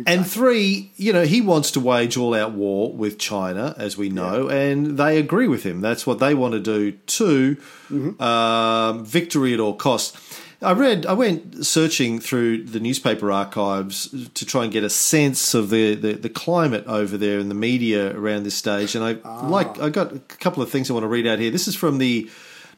[0.04, 4.08] And three, you know, he wants to wage all out war with China, as we
[4.08, 5.80] know, and they agree with him.
[5.80, 7.56] That's what they want to do too.
[7.90, 8.20] Mm-hmm.
[8.22, 10.42] Um, victory at all costs.
[10.62, 11.04] I read.
[11.04, 15.94] I went searching through the newspaper archives to try and get a sense of the,
[15.94, 18.94] the, the climate over there and the media around this stage.
[18.94, 19.12] And I
[19.46, 19.78] like.
[19.78, 21.50] I got a couple of things I want to read out here.
[21.50, 22.30] This is from the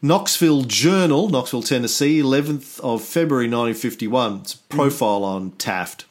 [0.03, 4.41] Knoxville Journal, Knoxville, Tennessee, 11th of February 1951.
[4.41, 6.05] It's a profile on Taft.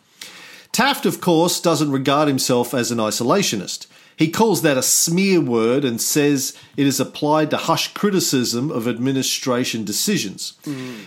[0.78, 3.88] Taft, of course, doesn't regard himself as an isolationist.
[4.16, 8.88] He calls that a smear word and says it is applied to hush criticism of
[8.88, 10.54] administration decisions.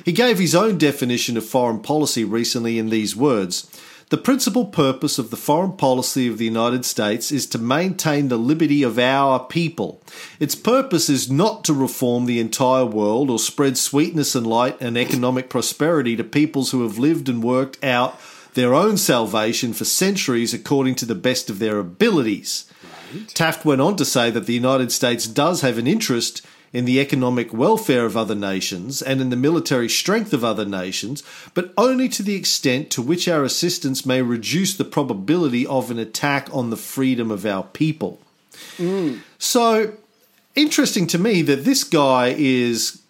[0.04, 3.70] He gave his own definition of foreign policy recently in these words
[4.08, 8.36] The principal purpose of the foreign policy of the United States is to maintain the
[8.36, 10.02] liberty of our people.
[10.40, 14.98] Its purpose is not to reform the entire world or spread sweetness and light and
[14.98, 18.18] economic prosperity to peoples who have lived and worked out
[18.54, 22.70] their own salvation for centuries according to the best of their abilities.
[23.28, 27.00] Taft went on to say that the United States does have an interest in the
[27.00, 32.08] economic welfare of other nations and in the military strength of other nations, but only
[32.08, 36.70] to the extent to which our assistance may reduce the probability of an attack on
[36.70, 38.20] the freedom of our people.
[38.76, 39.16] Hmm.
[39.38, 39.94] So,
[40.54, 43.02] interesting to me that this guy is,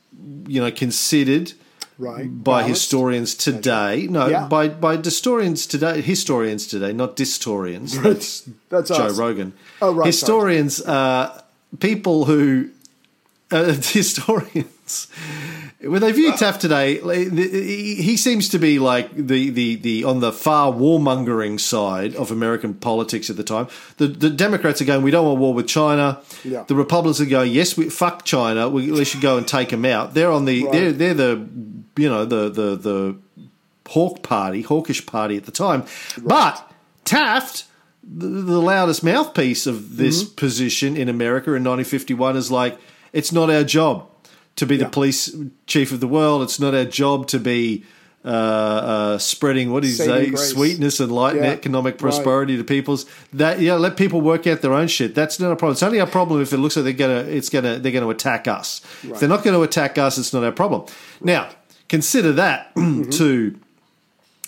[0.46, 1.52] you know, considered
[2.00, 2.26] Right.
[2.42, 2.68] by Balanced.
[2.82, 4.06] historians today.
[4.08, 4.46] No, Yeah.
[4.48, 6.00] by by historians today.
[6.00, 7.92] Historians today, not distorians.
[8.02, 9.18] That's That's Joe us.
[9.18, 9.52] Rogan.
[9.82, 11.42] Oh, right, Historians are
[11.78, 12.70] people who
[13.50, 14.66] uh, historians.
[15.80, 20.32] When they view Taft today, he seems to be like the, the, the on the
[20.32, 23.68] far warmongering side of American politics at the time.
[23.96, 26.20] The the Democrats are going, we don't want war with China.
[26.44, 26.64] Yeah.
[26.64, 28.68] The Republicans are going, yes, we fuck China.
[28.68, 30.14] We, we should go and take them out.
[30.14, 31.46] They're on the they're they're the
[31.96, 33.16] you know the the the
[33.88, 35.84] hawk party, hawkish party at the time.
[36.22, 36.70] But
[37.04, 37.64] Taft,
[38.04, 40.34] the, the loudest mouthpiece of this Mm-hmm.
[40.36, 42.78] position in America in 1951, is like,
[43.12, 44.08] it's not our job
[44.60, 45.34] to be the police
[45.66, 46.42] chief of the world.
[46.42, 47.84] It's not our job to be
[48.22, 50.50] uh, uh, spreading what say, grace.
[50.50, 51.52] sweetness and light and Yeah.
[51.52, 51.98] economic Right.
[52.00, 53.06] prosperity to people's.
[53.32, 55.14] That yeah, let people work out their own shit.
[55.14, 55.72] That's not a problem.
[55.72, 58.46] It's only a problem if it looks like they're gonna, it's gonna, they're gonna attack
[58.46, 58.82] us.
[59.02, 60.82] If they're not going to attack us, it's not our problem.
[61.22, 61.48] Now
[61.88, 63.10] consider that Mm-hmm.
[63.20, 63.56] to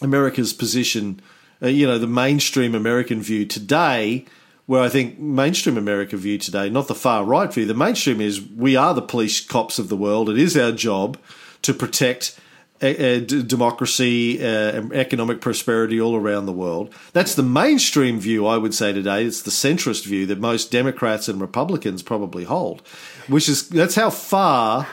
[0.03, 1.21] America's position,
[1.63, 4.27] uh, you know, the mainstream American view today,
[4.73, 8.41] where I think mainstream America view today, not the far right view, the mainstream is
[8.41, 10.31] we are the police cops of the world.
[10.31, 11.19] It is our job
[11.61, 12.41] to protect
[12.83, 16.95] uh, uh, democracy, uh, economic prosperity all around the world.
[17.13, 19.27] That's the mainstream view, I would say today.
[19.27, 22.81] It's the centrist view that most Democrats and Republicans probably hold,
[23.29, 24.89] which is that's how far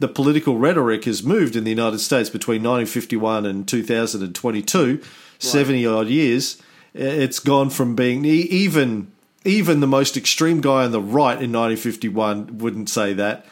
[0.00, 5.00] the political rhetoric has moved in the United States between 1951 and 2022,
[5.38, 6.60] 70 odd years.
[6.92, 9.12] It's gone from being even
[9.44, 13.46] even the most extreme guy on the right in 1951 wouldn't say that.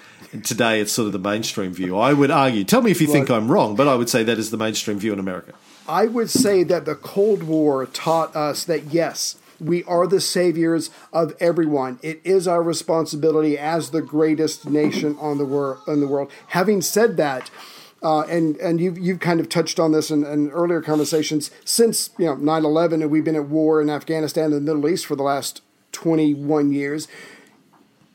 [0.44, 1.96] Today, it's sort of the mainstream view.
[1.96, 2.62] I would argue.
[2.62, 4.98] Tell me if you think I'm wrong, but I would say that is the mainstream
[4.98, 5.54] view in America.
[5.88, 10.90] I would say that the Cold War taught us that yes, we are the saviors
[11.14, 11.98] of everyone.
[12.02, 16.30] It is our responsibility as the greatest nation on the wor- in the world.
[16.48, 17.50] Having said that,
[18.02, 21.50] uh, and and you've you've kind of touched on this in, in earlier conversations.
[21.64, 25.06] Since you know 9-11 and we've been at war in Afghanistan and the Middle East
[25.06, 25.62] for the last
[26.02, 27.08] twenty one years.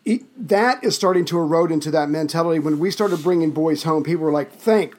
[0.06, 2.60] it- that is starting to erode into that mentality.
[2.60, 4.96] When we started bringing boys home, people were like, "Thank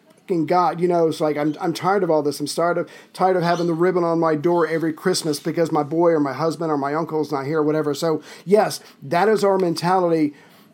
[0.47, 2.40] God!" You know, it's like I'm I'm tired of all this.
[2.40, 5.83] I'm tired of tired of having the ribbon on my door every Christmas because my
[5.83, 7.92] boy or my husband or my uncle's not here or whatever.
[7.92, 10.33] So yes, that is our mentality.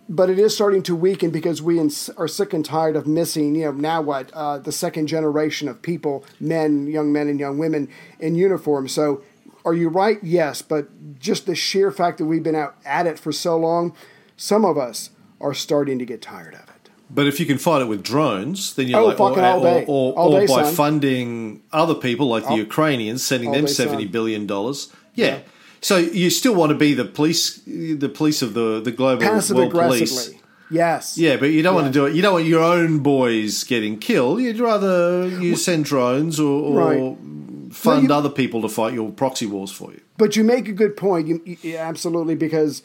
[0.09, 1.79] But it is starting to weaken because we
[2.17, 4.33] are sick and tired of missing, you know, now what?
[4.33, 8.89] Uh, the second generation of people, men, young men, and young women in uniform.
[8.89, 9.23] So
[9.65, 10.19] are you right?
[10.23, 10.63] Yes.
[10.63, 13.95] But just the sheer fact that we've been out at it for so long,
[14.37, 16.91] some of us are starting to get tired of it.
[17.13, 19.85] But if you can fight it with drones, then you're Oh, like, or, all day.
[19.89, 20.75] or, or, All or day, by son.
[20.75, 24.13] funding other people like the All- Ukrainians, sending them seventy son.
[24.13, 24.93] billion dollars.
[25.15, 25.41] Yeah.
[25.81, 29.57] So you still want to be the police, the police of the the global Passive
[29.57, 30.31] world police.
[30.71, 31.19] Yes.
[31.19, 32.15] Yeah, but you don't want to do it.
[32.15, 34.41] You don't want your own boys getting killed.
[34.41, 37.40] You'd rather you send drones or, or Right.
[37.83, 40.01] Fund you- other people to fight your proxy wars for you.
[40.17, 41.29] But you make a good point.
[41.29, 42.83] You, you- absolutely because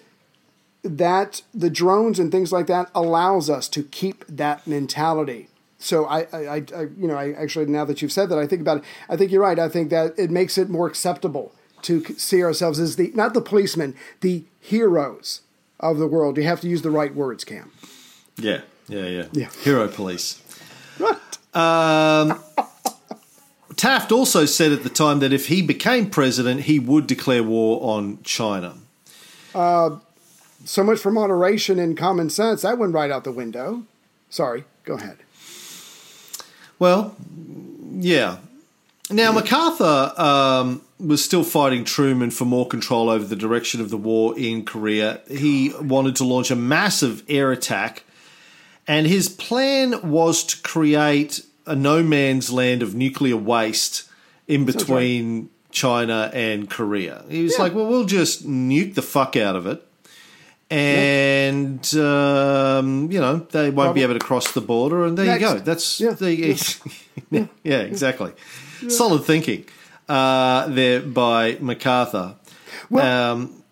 [0.84, 5.48] that the drones and things like that allows us to keep that mentality.
[5.80, 8.62] So I, I, I, you know, I actually now that you've said that, I think
[8.62, 8.84] about it.
[9.10, 9.60] I think you're right.
[9.60, 11.54] I think that it makes it more acceptable
[11.84, 15.42] to see ourselves as the not the policemen, the heroes
[15.80, 16.38] of the world.
[16.38, 17.72] You have to use the right words, Cam.
[18.38, 19.26] Yeah, yeah, yeah.
[19.34, 19.50] Yeah.
[19.64, 20.42] Hero police.
[21.00, 21.18] Right.
[21.56, 22.40] Um,
[23.76, 27.80] Taft also said at the time that if he became president, he would declare war
[27.82, 28.76] on China.
[29.54, 32.64] So much for moderation and common sense.
[32.64, 33.84] That went right out the window.
[34.30, 34.64] Sorry.
[34.84, 35.18] Go ahead.
[36.80, 37.16] Well,
[37.92, 38.38] yeah.
[39.10, 43.98] Now, MacArthur um, was still fighting Truman for more control over the direction of the
[43.98, 45.22] war in Korea.
[45.30, 48.04] He wanted to launch a massive air attack,
[48.88, 54.04] and his plan was to create a no man's land of nuclear waste
[54.48, 57.24] in between China and Korea.
[57.30, 57.64] He was Yeah.
[57.64, 59.82] like, well, we'll just nuke the fuck out of it.
[60.72, 65.42] And um, you know they won't be able to cross the border, and there Next.
[65.42, 65.60] you go.
[65.60, 66.12] That's Yeah.
[66.12, 67.78] the, yeah.
[67.82, 68.32] exactly.
[68.88, 69.66] Solid thinking.
[70.10, 72.36] uh, there by MacArthur.
[72.90, 73.64] Well, um,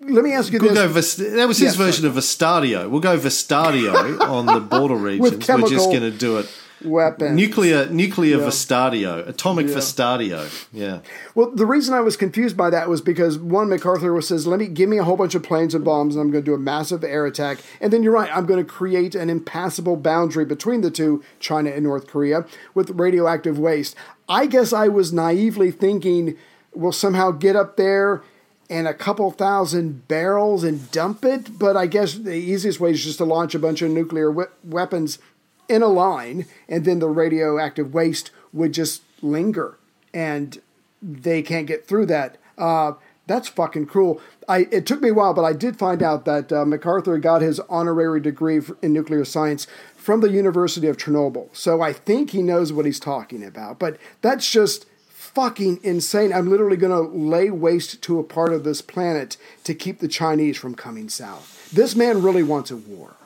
[0.00, 1.16] Let me ask you we'll this.
[1.18, 1.86] go that was his Yes, sorry.
[1.90, 2.88] version of Vestadio.
[2.90, 5.46] We'll go Vestadio on the border regions.
[5.48, 6.48] We're just going to do it.
[6.84, 7.34] Weapons.
[7.34, 8.44] Nuclear, nuclear Yeah.
[8.46, 9.74] Vestadio, atomic Yeah.
[9.76, 10.66] Vestadio.
[10.72, 10.98] Yeah.
[11.34, 14.58] Well, the reason I was confused by that was because one MacArthur was says, "Let
[14.60, 16.54] me give me a whole bunch of planes and bombs, and I'm going to do
[16.54, 20.44] a massive air attack." And then you're right, I'm going to create an impassable boundary
[20.44, 23.96] between the two, China and North Korea, with radioactive waste.
[24.28, 26.36] I guess I was naively thinking
[26.74, 28.22] we'll somehow get up there
[28.68, 31.58] and a couple thousand barrels and dump it.
[31.58, 34.44] But I guess the easiest way is just to launch a bunch of nuclear we-
[34.64, 35.18] weapons
[35.68, 39.78] in a line, and then the radioactive waste would just linger,
[40.14, 40.60] and
[41.02, 42.38] they can't get through that.
[42.56, 42.92] Uh,
[43.26, 44.20] that's fucking cruel.
[44.48, 47.42] I it took me a while, but I did find out that uh, MacArthur got
[47.42, 51.48] his honorary degree in nuclear science from the University of Chernobyl.
[51.52, 53.80] So I think he knows what he's talking about.
[53.80, 56.32] But that's just fucking insane.
[56.32, 60.08] I'm literally going to lay waste to a part of this planet to keep the
[60.08, 61.70] Chinese from coming south.
[61.70, 63.16] This man really wants a war.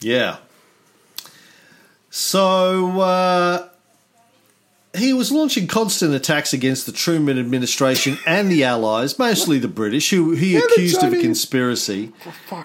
[0.00, 0.38] Yeah.
[2.10, 3.68] So uh,
[4.96, 10.10] he was launching constant attacks against the Truman administration and the Allies, mostly the British,
[10.10, 12.12] who he the accused of a conspiracy.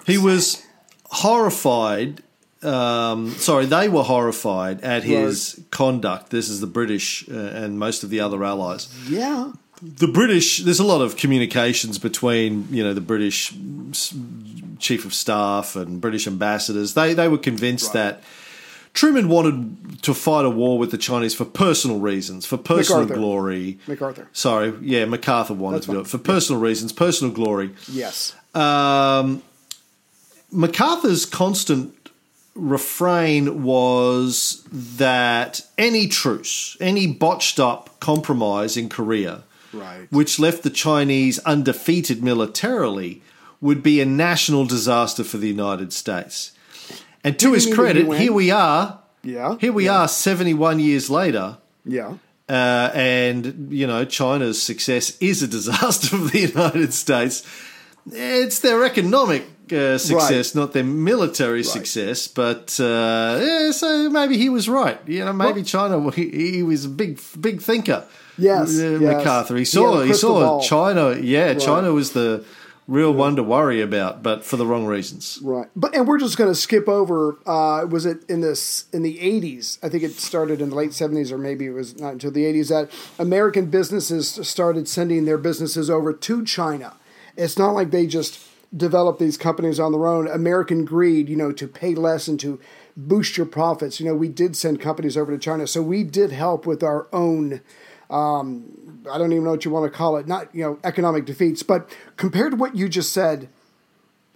[0.06, 0.64] He was
[1.06, 2.22] horrified.
[2.62, 6.30] Um, sorry, they were horrified at his conduct.
[6.30, 9.52] This is the British uh, and most of the other allies Yeah.
[9.82, 13.52] the British, there's a lot of communications between you know the British
[14.78, 16.94] chief of staff and British ambassadors.
[16.94, 18.22] They they were convinced that
[18.94, 23.20] Truman wanted to fight a war with the Chinese for personal reasons, for personal MacArthur.
[23.20, 23.78] glory.
[23.88, 24.28] MacArthur.
[24.32, 26.04] Sorry, yeah, MacArthur wanted That's to do fine.
[26.04, 27.70] it for personal reasons, personal glory.
[27.90, 28.34] Yes.
[28.54, 29.42] Um,
[30.52, 31.92] MacArthur's constant
[32.54, 40.06] refrain was that any truce, any botched up compromise in Korea, Right.
[40.10, 43.22] which left the Chinese undefeated militarily,
[43.60, 46.52] would be a national disaster for the United States.
[47.24, 49.00] And to his he credit, here we are.
[49.22, 49.56] Yeah.
[49.58, 50.02] Here we yeah.
[50.02, 51.56] are, 71 years later.
[51.84, 52.14] Yeah.
[52.46, 57.42] Uh, and you know China's success is a disaster for the United States.
[58.12, 62.28] It's their economic uh, success, not their military success.
[62.28, 64.98] But uh, yeah, so maybe he was right.
[65.06, 66.10] You know, maybe China.
[66.10, 68.04] He, he was a big, big thinker.
[68.36, 69.00] Yes, uh, yes.
[69.00, 69.54] MacArthur.
[69.54, 70.00] He He saw.
[70.00, 70.60] a He, saw ball.
[70.60, 71.16] China.
[71.16, 72.44] Yeah, China was the
[72.86, 75.38] real one to worry about, but for the wrong reasons.
[75.42, 75.68] Right.
[75.74, 77.38] But and we're just going to skip over.
[77.46, 79.78] Uh, was it in this in the eighties?
[79.82, 82.44] I think it started in the late seventies, or maybe it was not until the
[82.44, 86.96] eighties that American businesses started sending their businesses over to China.
[87.36, 90.28] It's not like they just developed these companies on their own.
[90.28, 92.60] American greed, you know, to pay less and to
[92.96, 93.98] boost your profits.
[93.98, 97.08] You know, we did send companies over to China, so we did help with our
[97.12, 97.60] own.
[98.10, 100.26] Um, I don't even know what you want to call it.
[100.26, 103.48] Not you know economic defeats, but compared to what you just said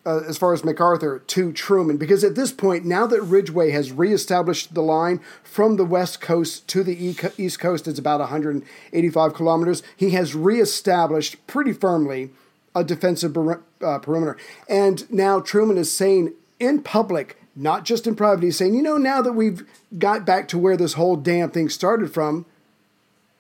[0.09, 3.93] uh, as far as MacArthur to Truman, because at this point, now that Ridgway has
[3.93, 6.97] reestablished the line from the west coast to the
[7.37, 9.83] east coast, it's about 185 kilometers.
[9.95, 12.31] He has reestablished pretty firmly
[12.75, 14.39] a defensive peri- uh, perimeter.
[14.69, 18.97] And now Truman is saying in public, not just in private, he's saying, you know,
[18.97, 19.67] now that we've
[19.99, 22.47] got back to where this whole damn thing started from,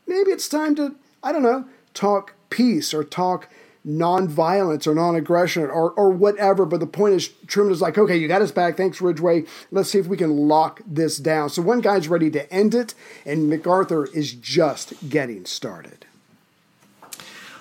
[0.08, 3.48] maybe it's time to, I don't know, talk peace or talk
[3.86, 6.66] nonviolence or non-aggression or, or whatever.
[6.66, 8.76] But the point is, Truman is like, okay, you got us back.
[8.76, 9.44] Thanks, Ridgway.
[9.70, 11.50] Let's see if we can lock this down.
[11.50, 12.94] So one guy's ready to end it,
[13.24, 16.06] and MacArthur is just getting started.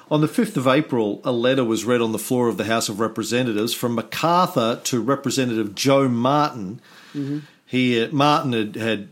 [0.10, 2.88] On the 5th of April, a letter was read on the floor of the House
[2.88, 6.80] of Representatives from MacArthur to Representative Joe Martin.
[7.14, 7.40] Mm-hmm.
[7.68, 9.10] He uh, Martin had, had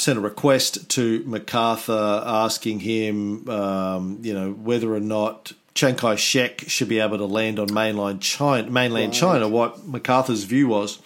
[0.00, 6.60] sent a request to MacArthur asking him, um, you know, whether or not Chiang Kai-shek
[6.68, 9.48] should be able to land on mainland China, mainland China.
[9.48, 11.00] What MacArthur's view was.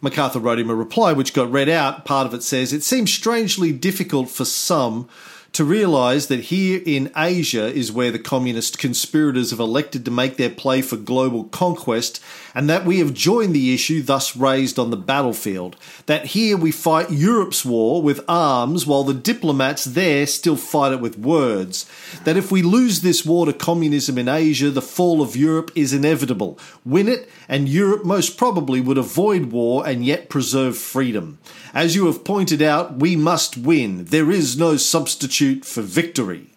[0.00, 2.04] MacArthur wrote him a reply which got read out.
[2.06, 5.08] Part of it says, It seems strangely difficult for some
[5.52, 10.38] to realise that here in Asia is where the communist conspirators have elected to make
[10.38, 12.22] their play for global conquest,
[12.54, 15.76] and that we have joined the issue thus raised on the battlefield.
[16.06, 21.00] That here we fight Europe's war with arms while the diplomats there still fight it
[21.00, 21.84] with words.
[22.24, 25.92] That if we lose this war to communism in Asia, the fall of Europe is
[25.92, 26.58] inevitable.
[26.84, 31.38] Win it, and Europe most probably would avoid war and yet preserve freedom.
[31.74, 34.04] As you have pointed out, we must win.
[34.06, 36.50] There is no substitute for victory.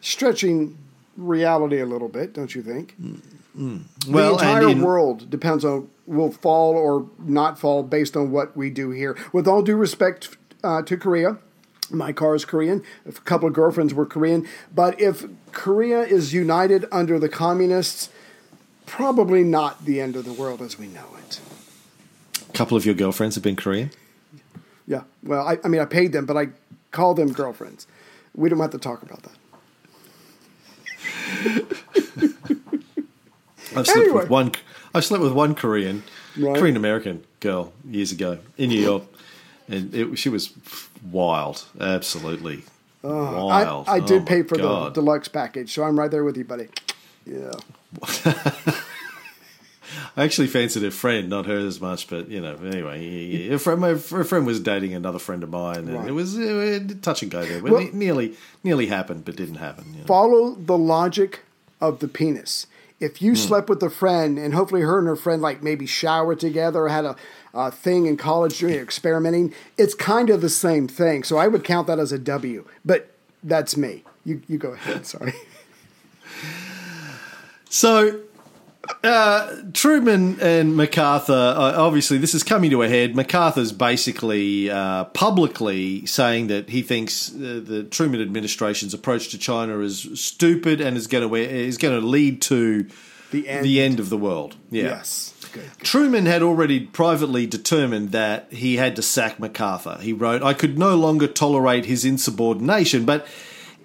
[0.00, 0.76] Stretching
[1.16, 2.96] reality a little bit, don't you think?
[4.08, 8.56] Well, the entire in- world depends on will fall or not fall based on what
[8.56, 9.16] we do here.
[9.32, 11.36] With all due respect uh, to Korea,
[11.90, 12.82] My car is Korean.
[13.06, 14.46] A couple of girlfriends were Korean.
[14.74, 18.10] But if Korea is united under the communists,
[18.86, 21.40] probably not the end of the world as we know it.
[22.58, 23.92] Couple of your girlfriends have been Korean.
[24.88, 25.02] Yeah.
[25.22, 26.48] Well, I, I mean, I paid them, but I
[26.90, 27.86] call them girlfriends.
[28.34, 29.36] We don't have to talk about that.
[33.76, 34.12] I've slept Anyway.
[34.22, 34.50] with one.
[34.92, 36.02] I've slept with one Korean,
[36.36, 36.58] Right.
[36.58, 39.04] Korean American girl years ago in New York,
[39.68, 40.52] and it, she was
[41.12, 42.64] wild, absolutely
[43.04, 43.88] oh, I, wild.
[43.88, 44.94] I did Oh, pay for God.
[44.94, 46.66] the deluxe package, so I'm right there with you, buddy.
[47.24, 47.52] Yeah.
[50.18, 52.56] I actually fancied a friend, not her as much, but you know.
[52.56, 56.08] Anyway, a friend, my, friend was dating another friend of mine, and Right.
[56.08, 57.62] it was uh, touch and go there.
[57.62, 59.84] Well- it nearly, nearly happened, but didn't happen.
[59.92, 60.06] You know?
[60.06, 61.44] Follow the logic
[61.80, 62.66] of the penis.
[62.98, 66.40] If you slept with a friend, and hopefully her and her friend like maybe showered
[66.40, 67.14] together or had a,
[67.54, 71.22] a thing in college doing experimenting, it's kind of the same thing.
[71.22, 72.64] So I would count that as a W.
[72.84, 73.14] But
[73.44, 74.02] that's me.
[74.24, 75.06] You you go ahead.
[75.06, 75.32] Sorry.
[77.70, 78.20] So,
[79.04, 83.14] uh, Truman and MacArthur, uh, obviously, this is coming to a head.
[83.14, 89.78] MacArthur's basically uh, publicly saying that he thinks uh, the Truman administration's approach to China
[89.80, 92.86] is stupid and is going to is going to lead to
[93.30, 93.64] The end.
[93.64, 94.56] the end of the world.
[94.70, 94.84] Yeah.
[94.84, 95.34] Yes.
[95.52, 95.62] Good.
[95.78, 95.84] good.
[95.86, 99.98] Truman had already privately determined that he had to sack MacArthur.
[100.00, 103.26] He wrote, I could no longer tolerate his insubordination, but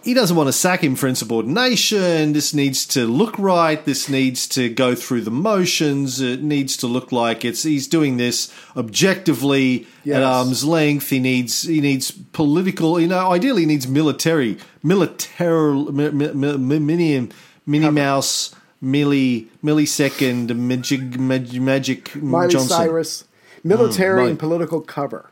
[0.04, 2.34] he doesn't want to sack him for insubordination.
[2.34, 3.84] This needs to look right.
[3.84, 6.20] This needs to go through the motions.
[6.20, 10.18] It needs to look like it's he's doing this objectively Yes.
[10.18, 11.10] at arm's length.
[11.10, 13.00] He needs he needs political.
[13.00, 17.30] You know, ideally he needs military military mi, mi, mi, mi, mini
[17.66, 18.54] Minnie Mouse.
[18.84, 22.78] Milli millisecond magic magic, magic Miley Johnson.
[22.78, 23.24] Cyrus,
[23.64, 24.30] military hmm, right.
[24.32, 25.30] and political cover.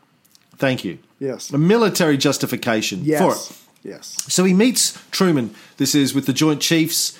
[0.56, 0.98] Thank you.
[1.20, 1.52] Yes.
[1.52, 3.52] A military justification for it.
[3.82, 4.16] Yes.
[4.28, 7.18] So he meets Truman, this is with the Joint Chiefs,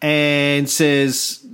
[0.00, 1.44] and says,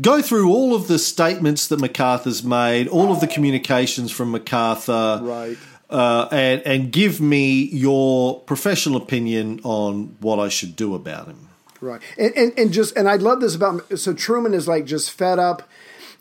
[0.00, 5.20] Go through all of the statements that MacArthur's made, all of the communications from MacArthur,
[5.22, 5.58] Right.
[5.90, 11.48] uh, and, and give me your professional opinion on what I should do about him.
[11.82, 12.00] Right.
[12.18, 15.38] And, and and just and I love this about so Truman is like just fed
[15.38, 15.62] up.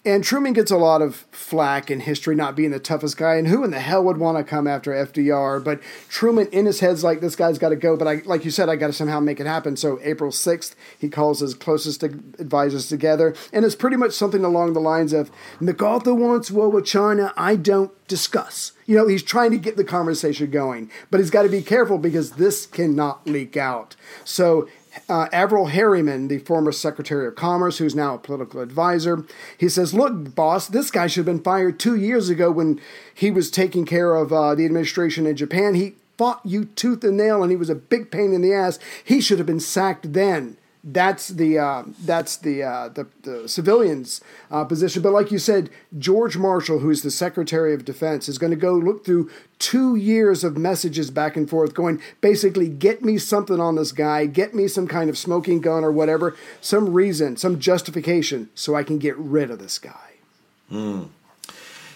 [0.06, 3.36] And Truman gets a lot of flack in history not being the toughest guy.
[3.36, 5.62] And who in the hell would want to come after FDR?
[5.62, 7.97] But Truman in his head's like, this guy's got to go.
[7.97, 9.76] But I, like you said, I got to somehow make it happen.
[9.76, 13.36] So April 6th, he calls his closest advisors together.
[13.52, 17.34] And it's pretty much something along the lines of MacArthur wants war with China.
[17.36, 18.72] I don't discuss.
[18.86, 20.89] You know, he's trying to get the conversation going.
[21.12, 23.97] But he's got to be careful because this cannot leak out.
[24.24, 24.70] So
[25.10, 29.26] uh, Averell Harriman, the former Secretary of Commerce, who's now a political advisor,
[29.57, 32.80] he says, "Look, boss, this guy should have been fired two years ago when
[33.14, 35.74] he was taking care of uh, the administration in Japan.
[35.74, 38.78] He fought you tooth and nail, and he was a big pain in the ass.
[39.03, 44.21] He should have been sacked then." That's the uh, that's the, uh, the the civilians'
[44.49, 45.01] uh, position.
[45.01, 48.73] But like you said, George Marshall, who's the Secretary of Defense, is going to go
[48.75, 53.75] look through two years of messages back and forth, going basically get me something on
[53.75, 58.49] this guy, get me some kind of smoking gun or whatever, some reason, some justification,
[58.55, 60.13] so I can get rid of this guy.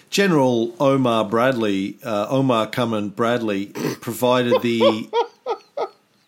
[0.09, 3.67] General Omar Bradley, uh, Omar Cummin Bradley,
[4.01, 5.09] provided the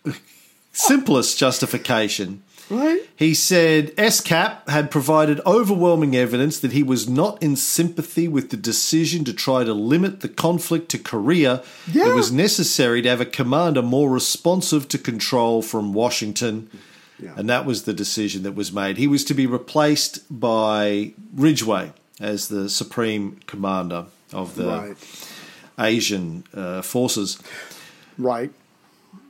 [0.76, 2.44] simplest justification.
[2.70, 3.02] Right?
[3.16, 8.58] He said SCAP had provided overwhelming evidence that he was not in sympathy with the
[8.58, 11.64] decision to try to limit the conflict to Korea.
[11.92, 12.10] Yeah.
[12.10, 16.70] It was necessary to have a commander more responsive to control from Washington.
[17.38, 18.98] And that was the decision that was made.
[18.98, 24.98] He was to be replaced by Ridgway as the supreme commander of the Right.
[25.80, 27.38] Asian uh, forces.
[28.18, 28.52] Right.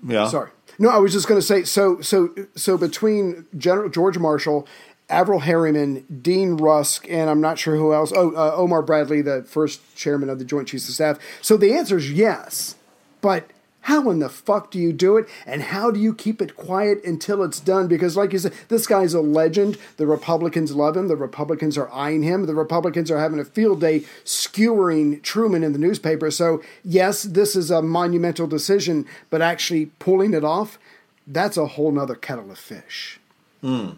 [0.08, 0.28] Yeah.
[0.30, 0.52] Sorry.
[0.78, 4.68] No, I was just going to say so so so between General George Marshall,
[5.10, 8.12] Averell Harriman, Dean Rusk, and I'm not sure who else.
[8.16, 11.20] Oh, uh, Omar Bradley, the first chairman of the Joint Chiefs of Staff.
[11.42, 12.76] So the answer is yes,
[13.22, 13.50] but
[13.86, 17.04] how in the fuck do you do it, and how do you keep it quiet
[17.04, 17.88] until it's done?
[17.88, 19.78] Because, like you said, this guy's a legend.
[19.98, 21.08] The Republicans love him.
[21.08, 22.48] The Republicans are eyeing him.
[22.48, 26.32] The Republicans are having a field day skewering Truman in the newspaper.
[26.32, 30.80] So, yes, this is a monumental decision, but actually pulling it off,
[31.28, 33.20] that's a whole nother kettle of fish.
[33.64, 33.92] Uh,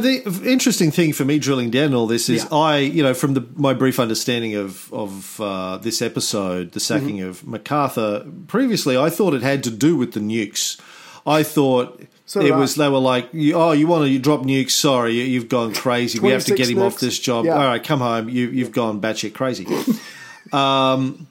[0.00, 2.56] the interesting thing for me drilling down all this is Yeah.
[2.56, 7.18] I, you know, from the, my brief understanding of of uh, this episode, the sacking
[7.18, 7.28] Mm-hmm.
[7.28, 8.26] of MacArthur.
[8.48, 10.80] Previously, I thought it had to do with the nukes.
[11.26, 12.58] I thought So it did I.
[12.58, 14.72] was they were like, oh, you want to drop nukes?
[14.72, 16.18] Sorry, you, you've gone crazy.
[16.20, 17.46] We have to get him off this job.
[17.46, 17.52] Yeah.
[17.54, 18.28] All right, come home.
[18.28, 19.66] You, you've gone batshit crazy.
[20.52, 21.26] um,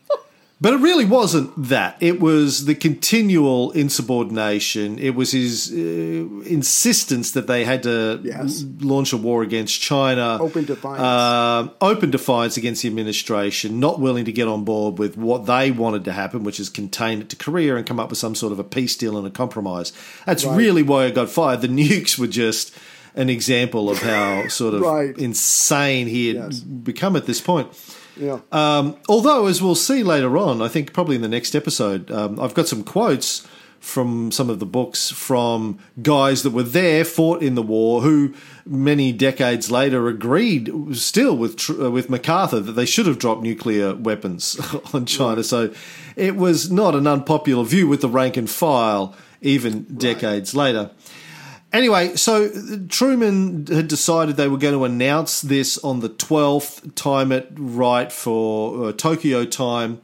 [0.64, 1.97] But it really wasn't that.
[1.99, 4.97] It was the continual insubordination.
[4.97, 5.76] It was his uh,
[6.47, 8.64] insistence that they had to Yes.
[8.80, 10.38] launch a war against China.
[10.39, 11.01] Open defiance.
[11.01, 15.70] Um, open defiance against the administration, not willing to get on board with what they
[15.72, 18.53] wanted to happen, which is contain it to Korea and come up with some sort
[18.53, 19.91] of a peace deal and a compromise.
[20.26, 20.55] That's Right.
[20.57, 21.59] really why it got fired.
[21.61, 22.72] The nukes were just
[23.16, 25.18] an example of how sort of Right.
[25.18, 26.59] insane he had Yes.
[26.61, 27.68] become at this point.
[28.16, 28.39] Yeah.
[28.51, 32.39] Um, although, as we'll see later on, I think probably in the next episode, um,
[32.39, 33.47] I've got some quotes
[33.80, 38.34] from some of the books from guys that were there, fought in the war, who
[38.66, 43.93] many decades later agreed still with uh, with MacArthur that they should have dropped nuclear
[43.93, 44.57] weapons
[44.93, 45.43] on China.
[45.43, 45.74] So
[46.16, 50.91] it was not an unpopular view with the rank and file, even decades later.
[51.74, 52.49] Anyway, so
[52.88, 58.11] Truman had decided they were going to announce this on the 12th, time it right
[58.11, 59.99] for uh, Tokyo time,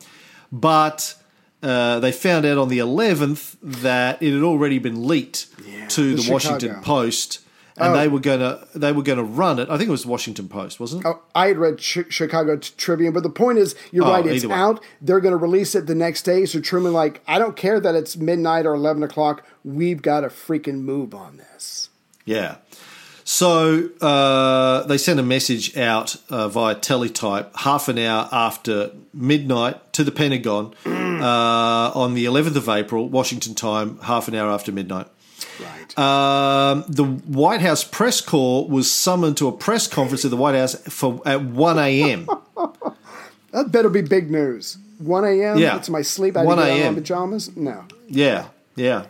[0.51, 1.13] but
[1.61, 5.45] uh, they found out on the 11th that it had already been leaked
[5.89, 6.81] to the the, Washington.
[6.81, 7.41] Post,
[7.79, 7.97] and Oh.
[7.97, 9.69] they were going to they were going to run it.
[9.69, 11.07] I think it was Washington Post, wasn't it?
[11.07, 14.25] Oh, I had read Ch- Chicago Tribune, but the point is, you're Oh, right.
[14.25, 14.53] It's way.
[14.55, 14.83] out.
[15.01, 16.45] They're going to release it the next day.
[16.45, 19.45] So Truman, like, I don't care that it's midnight or eleven o'clock.
[19.63, 21.89] We've got to freaking move on this.
[22.25, 22.55] Yeah.
[23.23, 29.93] So uh, they sent a message out uh, via teletype half an hour after midnight
[29.93, 34.71] to the Pentagon uh, on the 11th of April, Washington time, half an hour after
[34.71, 35.07] midnight.
[35.59, 35.99] Right.
[35.99, 40.55] Um, the White House press corps was summoned to a press conference at the White
[40.55, 42.27] House for at 1 a.m.
[43.51, 44.77] that better be big news.
[44.99, 45.57] One a.m.
[45.57, 45.77] Yeah.
[45.77, 46.35] It's my sleep.
[46.35, 46.77] I 1 1 a.m.
[46.77, 46.95] a.m..
[46.95, 47.55] pajamas.
[47.55, 47.85] No.
[48.07, 49.05] Yeah, yeah.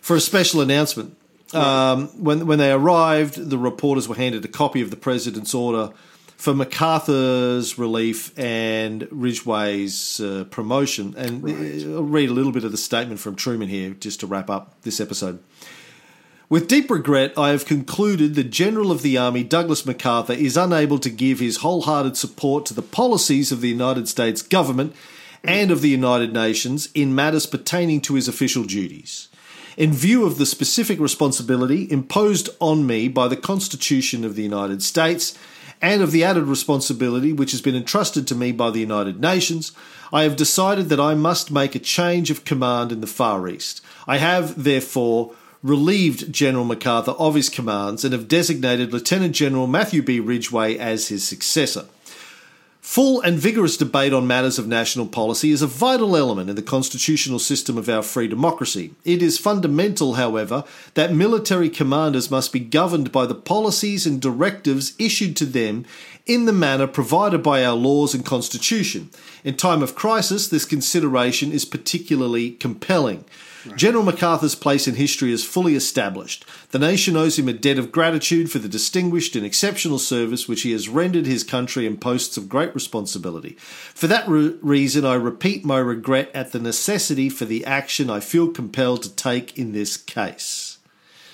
[0.00, 1.16] For a special announcement.
[1.52, 5.92] Um, when when they arrived, the reporters were handed a copy of the president's order
[6.40, 11.14] for MacArthur's relief and Ridgway's uh, promotion.
[11.18, 14.26] And uh, I'll read a little bit of the statement from Truman here just to
[14.26, 15.40] wrap up this episode.
[16.48, 20.98] With deep regret, I have concluded the General of the Army, Douglas MacArthur, is unable
[21.00, 24.96] to give his wholehearted support to the policies of the United States government
[25.44, 29.28] and of the United Nations in matters pertaining to his official duties.
[29.76, 34.82] In view of the specific responsibility imposed on me by the Constitution of the United
[34.82, 35.38] States
[35.82, 39.72] and of the added responsibility which has been entrusted to me by the United Nations,
[40.12, 43.80] I have decided that I must make a change of command in the Far East.
[44.06, 50.02] I have, therefore, relieved General MacArthur of his commands and have designated Lieutenant General Matthew
[50.02, 50.20] B.
[50.20, 51.86] Ridgway as his successor.
[52.80, 56.62] Full and vigorous debate on matters of national policy is a vital element in the
[56.62, 58.94] constitutional system of our free democracy.
[59.04, 60.64] It is fundamental, however,
[60.94, 65.84] that military commanders must be governed by the policies and directives issued to them
[66.24, 69.10] in the manner provided by our laws and constitution.
[69.44, 73.26] In time of crisis, this consideration is particularly compelling.
[73.76, 76.44] General MacArthur's place in history is fully established.
[76.70, 80.62] The nation owes him a debt of gratitude for the distinguished and exceptional service which
[80.62, 83.56] he has rendered his country in posts of great responsibility.
[83.94, 88.20] For that re- reason, I repeat my regret at the necessity for the action I
[88.20, 90.78] feel compelled to take in this case.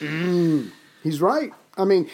[0.00, 0.72] Mm.
[1.02, 1.52] He's right.
[1.76, 2.10] I mean,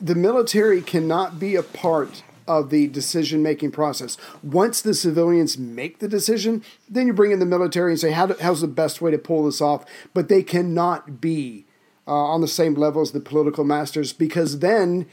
[0.00, 4.16] the military cannot be a part of the decision making process.
[4.42, 8.26] Once the civilians make the decision, then you bring in the military and say, How
[8.26, 9.84] do, how's the best way to pull this off?
[10.14, 11.64] But they cannot be
[12.06, 15.06] uh, on the same level as the political masters because then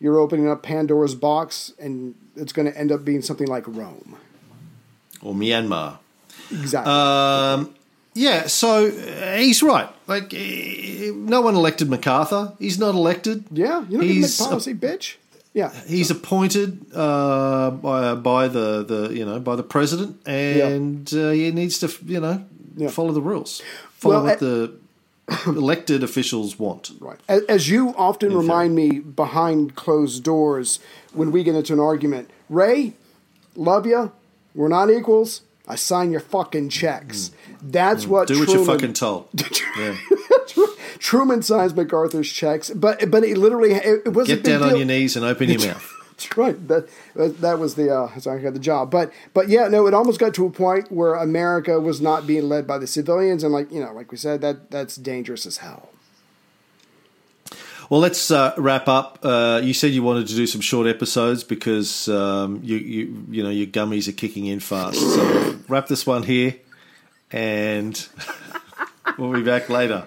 [0.00, 4.16] you're opening up Pandora's box and it's going to end up being something like Rome.
[5.22, 5.98] Or Myanmar.
[6.50, 6.92] Exactly.
[6.92, 7.74] Um,
[8.14, 9.88] yeah, so uh, he's right.
[10.06, 12.54] Like, eh, no one elected MacArthur.
[12.58, 13.44] He's not elected.
[13.52, 15.16] yeah, you don't need make he's policy, bitch.
[15.52, 15.72] Yeah.
[15.86, 21.50] He's appointed uh, by, by the, the you know by the president, and uh, he
[21.50, 22.44] needs to you know
[22.76, 22.88] Yeah.
[22.90, 23.60] follow the rules,
[23.98, 24.72] follow Well, what eh, the
[25.46, 26.90] elected officials want.
[27.00, 27.18] Right.
[27.28, 30.78] As, as you often remind me behind closed doors
[31.12, 32.92] when we get into an argument, Ray,
[33.56, 34.12] love you.
[34.54, 35.42] We're not equals.
[35.68, 37.30] I sign your fucking checks.
[37.62, 38.32] That's what Mm.
[38.34, 39.28] Do what you're fucking told.
[39.78, 39.96] Yeah.
[41.00, 44.84] Truman signs MacArthur's checks, but but it literally it, it was Get down on your
[44.84, 45.96] knees and open your mouth.
[46.10, 46.68] That's right.
[46.68, 46.88] That
[47.40, 48.90] that was the uh, so I got the job.
[48.90, 52.50] But but yeah, no, it almost got to a point where America was not being
[52.50, 55.56] led by the civilians, and like you know, like we said, that that's dangerous as
[55.56, 55.88] hell.
[57.88, 59.20] Well, let's uh, wrap up.
[59.22, 63.42] Uh, you said you wanted to do some short episodes because um, you, you you
[63.42, 65.00] know your gummies are kicking in fast.
[65.00, 66.56] So wrap this one here,
[67.32, 68.06] and
[69.18, 70.06] we'll be back later.